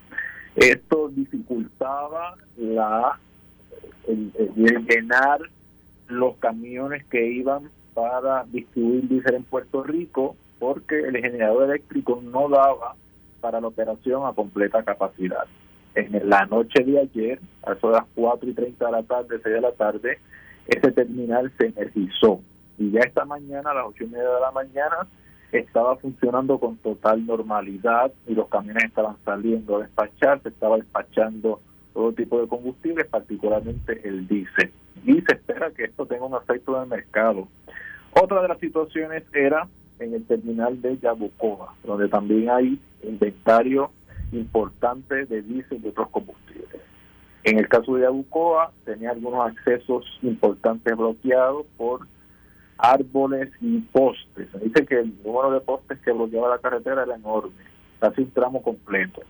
[0.57, 3.19] Esto dificultaba la
[4.09, 4.33] el,
[4.89, 5.41] llenar
[6.09, 12.49] los camiones que iban para distribuir diésel en Puerto Rico porque el generador eléctrico no
[12.49, 12.97] daba
[13.41, 15.47] para la operación a completa capacidad.
[15.95, 19.41] En la noche de ayer, a eso de las 4 y 30 de la tarde,
[19.43, 20.19] 6 de la tarde,
[20.67, 22.41] ese terminal se energizó.
[22.79, 25.07] Y ya esta mañana, a las 8 y media de la mañana,
[25.53, 31.61] estaba funcionando con total normalidad y los camiones estaban saliendo a despachar, se estaba despachando
[31.93, 34.73] todo tipo de combustibles, particularmente el diésel.
[35.05, 37.49] Y se espera que esto tenga un efecto en el mercado.
[38.13, 39.67] Otra de las situaciones era
[40.01, 43.91] en el terminal de Yabucoa, donde también hay inventario
[44.33, 46.81] importante de diésel y otros combustibles.
[47.45, 52.07] En el caso de Yabucoa, tenía algunos accesos importantes bloqueados por
[52.79, 54.49] árboles y postes.
[54.63, 57.63] Dice que el número de postes que bloqueaba la carretera era enorme,
[57.99, 59.23] casi un tramo completo.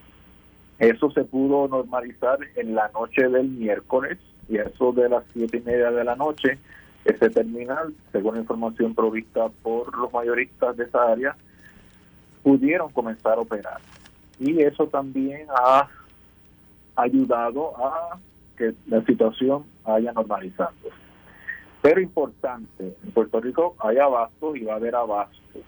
[0.79, 4.19] Eso se pudo normalizar en la noche del miércoles
[4.49, 6.59] y eso de las siete y media de la noche,
[7.05, 11.37] ese terminal, según la información provista por los mayoristas de esa área,
[12.43, 13.81] pudieron comenzar a operar.
[14.39, 15.89] Y eso también ha
[16.97, 18.19] ayudado a
[18.57, 20.75] que la situación haya normalizado.
[21.83, 25.63] Pero importante, en Puerto Rico hay abastos y va a haber abastos.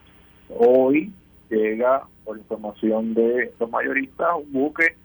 [0.51, 1.11] Hoy
[1.49, 4.97] llega, por información de los mayoristas, un buque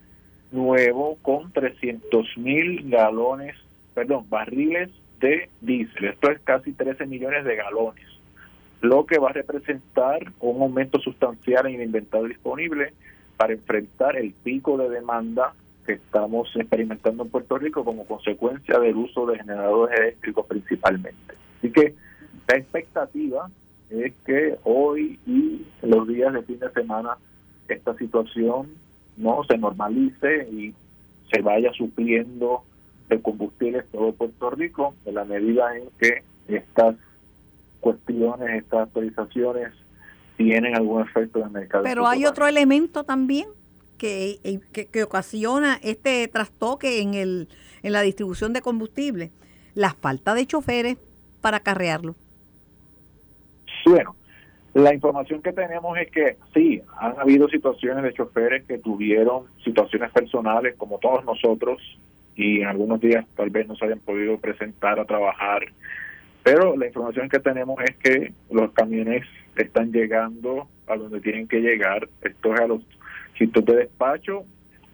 [0.52, 3.56] nuevo con 300 mil galones,
[3.94, 4.90] perdón, barriles
[5.20, 6.06] de diésel.
[6.06, 8.06] Esto es casi 13 millones de galones,
[8.82, 12.94] lo que va a representar un aumento sustancial en el inventario disponible
[13.38, 15.54] para enfrentar el pico de demanda
[15.86, 21.34] que estamos experimentando en Puerto Rico como consecuencia del uso de generadores eléctricos principalmente.
[21.58, 21.96] Así que
[22.48, 23.50] la expectativa
[23.90, 27.18] es que hoy y los días de fin de semana
[27.70, 28.68] esta situación
[29.16, 30.74] no se normalice y
[31.32, 32.64] se vaya supliendo
[33.10, 36.96] de combustibles todo Puerto Rico en la medida en que estas
[37.80, 39.74] cuestiones, estas actualizaciones
[40.36, 41.84] tienen algún efecto en el mercado.
[41.84, 43.48] Pero hay otro elemento también
[43.98, 44.60] que,
[44.92, 47.48] que, ocasiona este trastoque en, el,
[47.82, 49.32] en la distribución de combustible,
[49.74, 50.98] la falta de choferes
[51.42, 52.16] para carrearlo.
[53.86, 54.16] Bueno,
[54.74, 60.12] la información que tenemos es que sí, han habido situaciones de choferes que tuvieron situaciones
[60.12, 61.82] personales como todos nosotros
[62.38, 65.66] y en algunos días tal vez no se hayan podido presentar a trabajar,
[66.44, 69.26] pero la información que tenemos es que los camiones
[69.58, 72.82] están llegando a donde tienen que llegar, esto es a los
[73.38, 74.46] sitios de despacho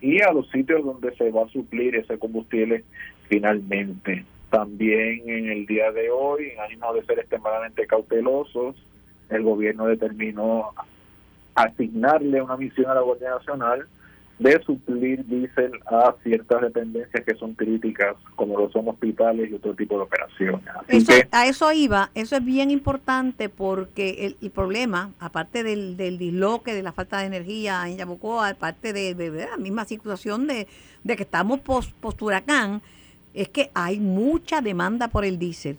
[0.02, 2.84] y a los sitios donde se va a suplir ese combustible
[3.30, 4.26] finalmente.
[4.50, 8.76] También en el día de hoy, en ánimo de ser extremadamente cautelosos,
[9.30, 10.72] el gobierno determinó
[11.56, 13.88] asignarle una misión a la Guardia Nacional
[14.40, 19.76] de suplir diésel a ciertas dependencias que son críticas, como lo son hospitales y otro
[19.76, 20.62] tipo de operaciones.
[21.32, 26.84] a eso iba, eso es bien importante porque el, problema, aparte del, del, disloque, de
[26.84, 29.16] la falta de energía en Yabucoa, aparte de,
[29.50, 30.68] la misma situación de,
[31.06, 32.82] que estamos post, post huracán,
[33.34, 35.78] es que hay mucha demanda por el diésel.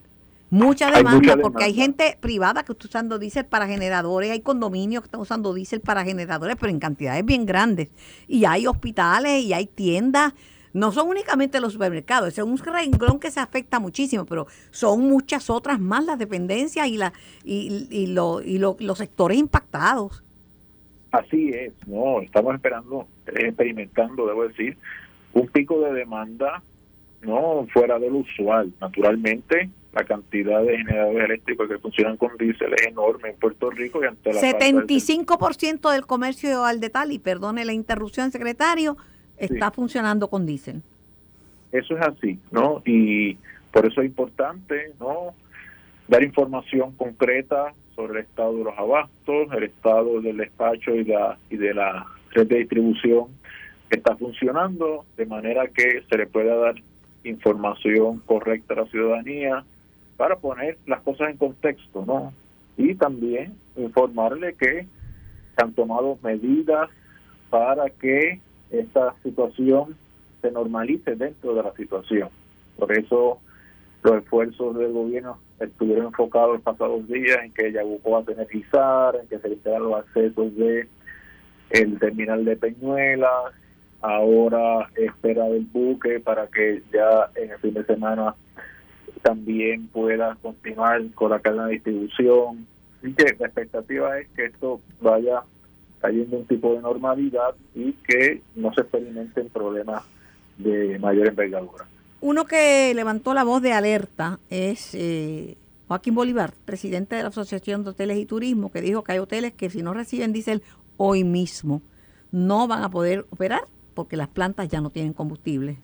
[0.55, 5.07] Mucha demanda, porque hay gente privada que está usando diésel para generadores, hay condominios que
[5.09, 7.88] están usando diésel para generadores, pero en cantidades bien grandes.
[8.28, 10.32] Y hay hospitales y hay tiendas.
[10.72, 15.50] No son únicamente los supermercados, es un renglón que se afecta muchísimo, pero son muchas
[15.50, 20.22] otras más las dependencias y, la, y, y, lo, y los sectores impactados.
[21.11, 24.78] Así es, no, estamos esperando, experimentando, debo decir,
[25.32, 26.62] un pico de demanda
[27.22, 28.72] no fuera del usual.
[28.80, 34.03] Naturalmente, la cantidad de generadores eléctricos que funcionan con diésel es enorme en Puerto Rico
[34.03, 38.97] y ante la 75% del comercio al detalle, y perdone la interrupción, secretario,
[39.36, 40.82] está funcionando con diésel.
[41.70, 42.82] Eso es así, ¿no?
[42.84, 43.36] Y
[43.70, 45.34] por eso es importante, ¿no?
[46.09, 51.38] Dar información concreta sobre el estado de los abastos, el estado del despacho y, la,
[51.51, 53.26] y de la red de distribución
[53.88, 56.74] que está funcionando, de manera que se le pueda dar
[57.22, 59.64] información correcta a la ciudadanía
[60.16, 62.32] para poner las cosas en contexto, ¿no?
[62.76, 64.86] Y también informarle que
[65.56, 66.90] se han tomado medidas
[67.50, 68.40] para que
[68.70, 69.96] esta situación
[70.42, 72.28] se normalice dentro de la situación.
[72.76, 73.38] Por eso
[74.02, 79.28] los esfuerzos del gobierno estuvieron enfocados los pasados días en que Yabucoa se energizara, en
[79.28, 80.88] que se le los accesos de
[81.70, 83.52] el terminal de Peñuelas,
[84.00, 88.34] ahora espera del buque para que ya en el fin de semana
[89.25, 92.66] también pueda continuar con la cadena de distribución.
[92.99, 95.43] Así que la expectativa es que esto vaya
[96.01, 100.03] cayendo un tipo de normalidad y que no se experimenten problemas
[100.59, 101.87] de mayor envergadura.
[102.20, 105.57] Uno que levantó la voz de alerta es eh,
[105.89, 109.55] Joaquín Bolívar, presidente de la Asociación de Hoteles y Turismo, que dijo que hay hoteles
[109.55, 110.62] que si no reciben diésel
[110.99, 111.81] hoy mismo
[112.31, 113.62] no van a poder operar
[113.95, 115.79] porque las plantas ya no tienen combustible.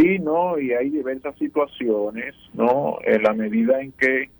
[0.00, 2.98] Sí, no, y hay diversas situaciones, ¿no?
[3.04, 4.30] En la medida en que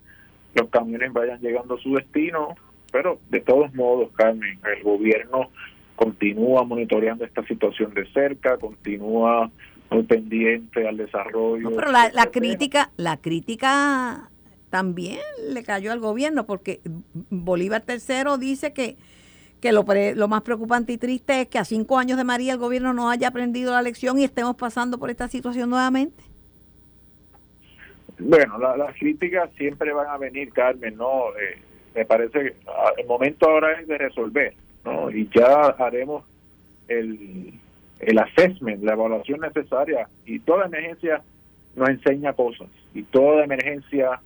[0.54, 2.54] los camiones vayan llegando a su destino,
[2.90, 5.50] pero de todos modos, Carmen, el gobierno
[5.96, 9.50] continúa monitoreando esta situación de cerca, continúa
[9.90, 11.76] muy pendiente al desarrollo.
[11.76, 14.30] pero la, la crítica, la crítica
[14.70, 16.80] también le cayó al gobierno porque
[17.28, 18.96] Bolívar III dice que
[19.60, 19.84] que lo,
[20.14, 23.10] lo más preocupante y triste es que a cinco años de María el gobierno no
[23.10, 26.24] haya aprendido la lección y estemos pasando por esta situación nuevamente.
[28.18, 31.28] Bueno, las críticas siempre van a venir, Carmen, ¿no?
[31.36, 31.58] Eh,
[31.94, 34.54] me parece que ah, el momento ahora es de resolver,
[34.84, 35.10] ¿no?
[35.10, 36.24] Y ya haremos
[36.88, 37.54] el,
[38.00, 40.06] el assessment, la evaluación necesaria.
[40.26, 41.22] Y toda emergencia
[41.76, 42.68] nos enseña cosas.
[42.94, 44.20] Y toda emergencia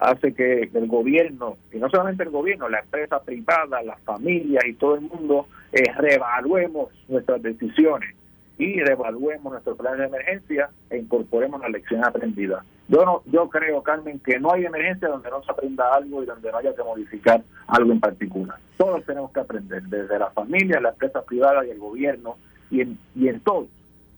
[0.00, 4.74] hace que el gobierno, y no solamente el gobierno, la empresa privada, las familias y
[4.74, 8.14] todo el mundo, eh, reevaluemos nuestras decisiones
[8.58, 12.64] y reevaluemos nuestros planes de emergencia e incorporemos la lección aprendida.
[12.88, 16.26] Yo no, yo creo, Carmen, que no hay emergencia donde no se aprenda algo y
[16.26, 18.58] donde no haya que modificar algo en particular.
[18.76, 22.36] Todos tenemos que aprender, desde la familia, la empresa privada y el gobierno,
[22.70, 23.66] y en, y en todo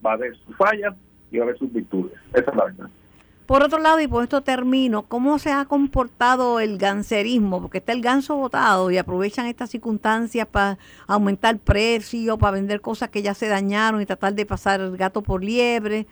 [0.05, 0.95] va a haber sus fallas
[1.31, 2.15] y va a haber sus virtudes.
[2.33, 2.91] Esa es la verdad.
[3.51, 7.61] Por otro lado, y por esto termino, ¿cómo se ha comportado el gancerismo?
[7.61, 10.79] Porque está el ganso votado y aprovechan estas circunstancias para
[11.09, 15.21] aumentar precio, para vender cosas que ya se dañaron y tratar de pasar el gato
[15.23, 16.07] por liebre.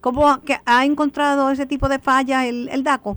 [0.00, 3.16] ¿Cómo ha, ha encontrado ese tipo de fallas el, el DACO?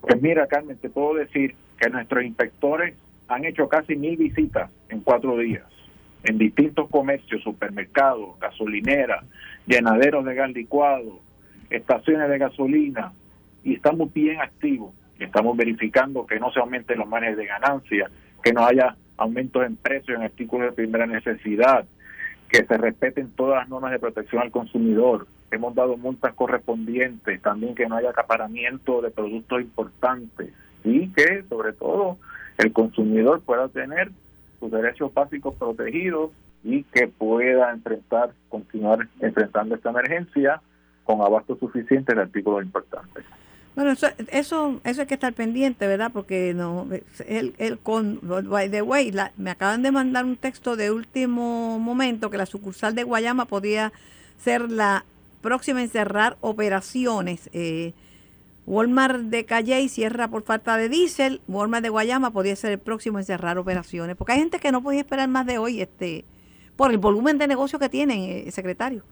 [0.00, 2.94] Pues mira, Carmen, te puedo decir que nuestros inspectores
[3.28, 5.64] han hecho casi mil visitas en cuatro días
[6.24, 9.24] en distintos comercios, supermercados, gasolineras,
[9.66, 11.20] llenaderos de gas licuado,
[11.76, 13.12] estaciones de gasolina
[13.62, 14.92] y estamos bien activos.
[15.18, 18.10] Estamos verificando que no se aumenten los márgenes de ganancia,
[18.42, 21.84] que no haya aumentos en precios en artículos de primera necesidad,
[22.48, 25.26] que se respeten todas las normas de protección al consumidor.
[25.50, 30.52] Hemos dado multas correspondientes, también que no haya acaparamiento de productos importantes
[30.82, 32.18] y que sobre todo
[32.58, 34.10] el consumidor pueda tener
[34.60, 36.30] sus derechos básicos protegidos
[36.62, 40.60] y que pueda enfrentar, continuar enfrentando esta emergencia
[41.04, 43.24] con abasto suficiente de artículos importantes.
[43.74, 46.10] Bueno, eso, eso, eso hay que estar pendiente, ¿verdad?
[46.12, 46.86] Porque no,
[47.26, 52.30] el, el con, by the way, me acaban de mandar un texto de último momento
[52.30, 53.92] que la sucursal de Guayama podía
[54.38, 55.04] ser la
[55.40, 57.50] próxima en cerrar operaciones.
[57.52, 57.94] Eh,
[58.66, 63.18] Walmart de Calle cierra por falta de diésel, Walmart de Guayama podía ser el próximo
[63.18, 66.24] en cerrar operaciones, porque hay gente que no podía esperar más de hoy, este,
[66.76, 69.02] por el volumen de negocio que tienen, eh, secretario.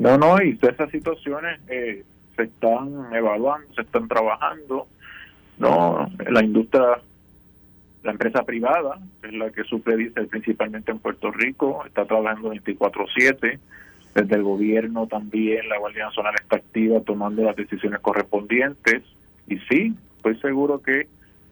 [0.00, 4.86] No, no, y todas esas situaciones eh, se están evaluando, se están trabajando.
[5.58, 7.02] No, la industria,
[8.02, 13.58] la empresa privada, es la que suple diésel principalmente en Puerto Rico, está trabajando 24/7.
[14.14, 19.02] Desde el gobierno también la Guardia Nacional está activa tomando las decisiones correspondientes.
[19.48, 21.08] Y sí, estoy seguro que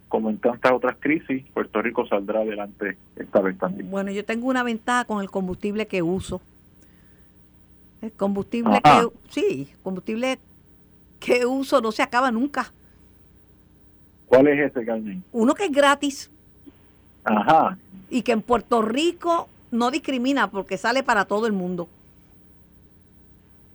[0.09, 3.91] como en tantas otras crisis, Puerto Rico saldrá adelante esta vez también.
[3.91, 6.41] Bueno, yo tengo una ventaja con el combustible que uso.
[8.01, 10.39] El combustible que sí, combustible
[11.19, 12.73] que uso no se acaba nunca.
[14.27, 15.25] ¿Cuál es ese, Carmen?
[15.33, 16.31] Uno que es gratis.
[17.25, 17.77] Ajá.
[18.11, 21.89] Y que en Puerto Rico no discrimina porque sale para todo el mundo.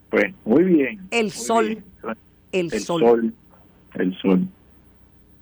[0.10, 1.08] Pues muy bien.
[1.12, 1.84] El sol.
[2.52, 3.02] El, sol.
[3.02, 3.34] sol.
[3.96, 4.48] El sol.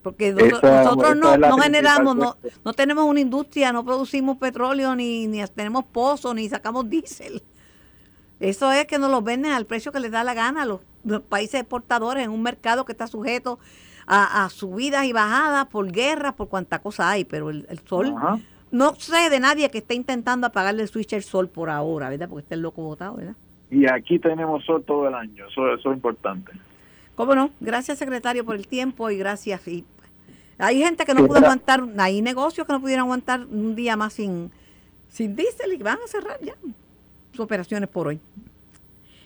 [0.02, 5.46] Porque nosotros no, no generamos, no, no tenemos una industria, no producimos petróleo, ni, ni
[5.48, 7.44] tenemos pozos, ni sacamos diésel.
[8.42, 10.82] Eso es que nos los venden al precio que les da la gana a los,
[11.30, 13.60] países exportadores en un mercado que está sujeto
[14.08, 18.14] a, subidas y bajadas por guerras, por cuanta cosa hay, pero el, sol,
[18.72, 22.28] no sé de nadie que esté intentando apagarle el switch al sol por ahora, ¿verdad?
[22.28, 23.36] Porque está el loco botado, ¿verdad?
[23.70, 26.52] Y aquí tenemos sol todo el año, eso, eso es importante.
[27.16, 27.52] ¿Cómo no?
[27.60, 29.68] Gracias, secretario, por el tiempo y gracias.
[29.68, 29.86] Y
[30.58, 34.14] hay gente que no pudo aguantar, hay negocios que no pudieron aguantar un día más
[34.14, 34.52] sin,
[35.10, 36.56] sin diésel y van a cerrar ya
[37.40, 38.20] operaciones por hoy.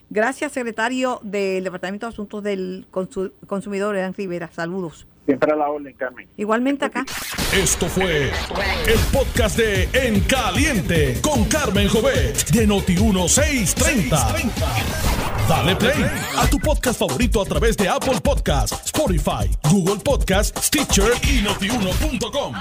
[0.09, 4.49] Gracias, secretario del Departamento de Asuntos del Consu- Consumidor, Edan Rivera.
[4.53, 5.07] Saludos.
[5.25, 6.27] Siempre a la orden, Carmen.
[6.37, 7.03] Igualmente acá.
[7.51, 14.51] Esto fue el podcast de En Caliente con Carmen Jovet de Noti1630.
[15.49, 16.05] Dale play
[16.37, 22.53] a tu podcast favorito a través de Apple Podcasts, Spotify, Google Podcasts, Stitcher y notiuno.com.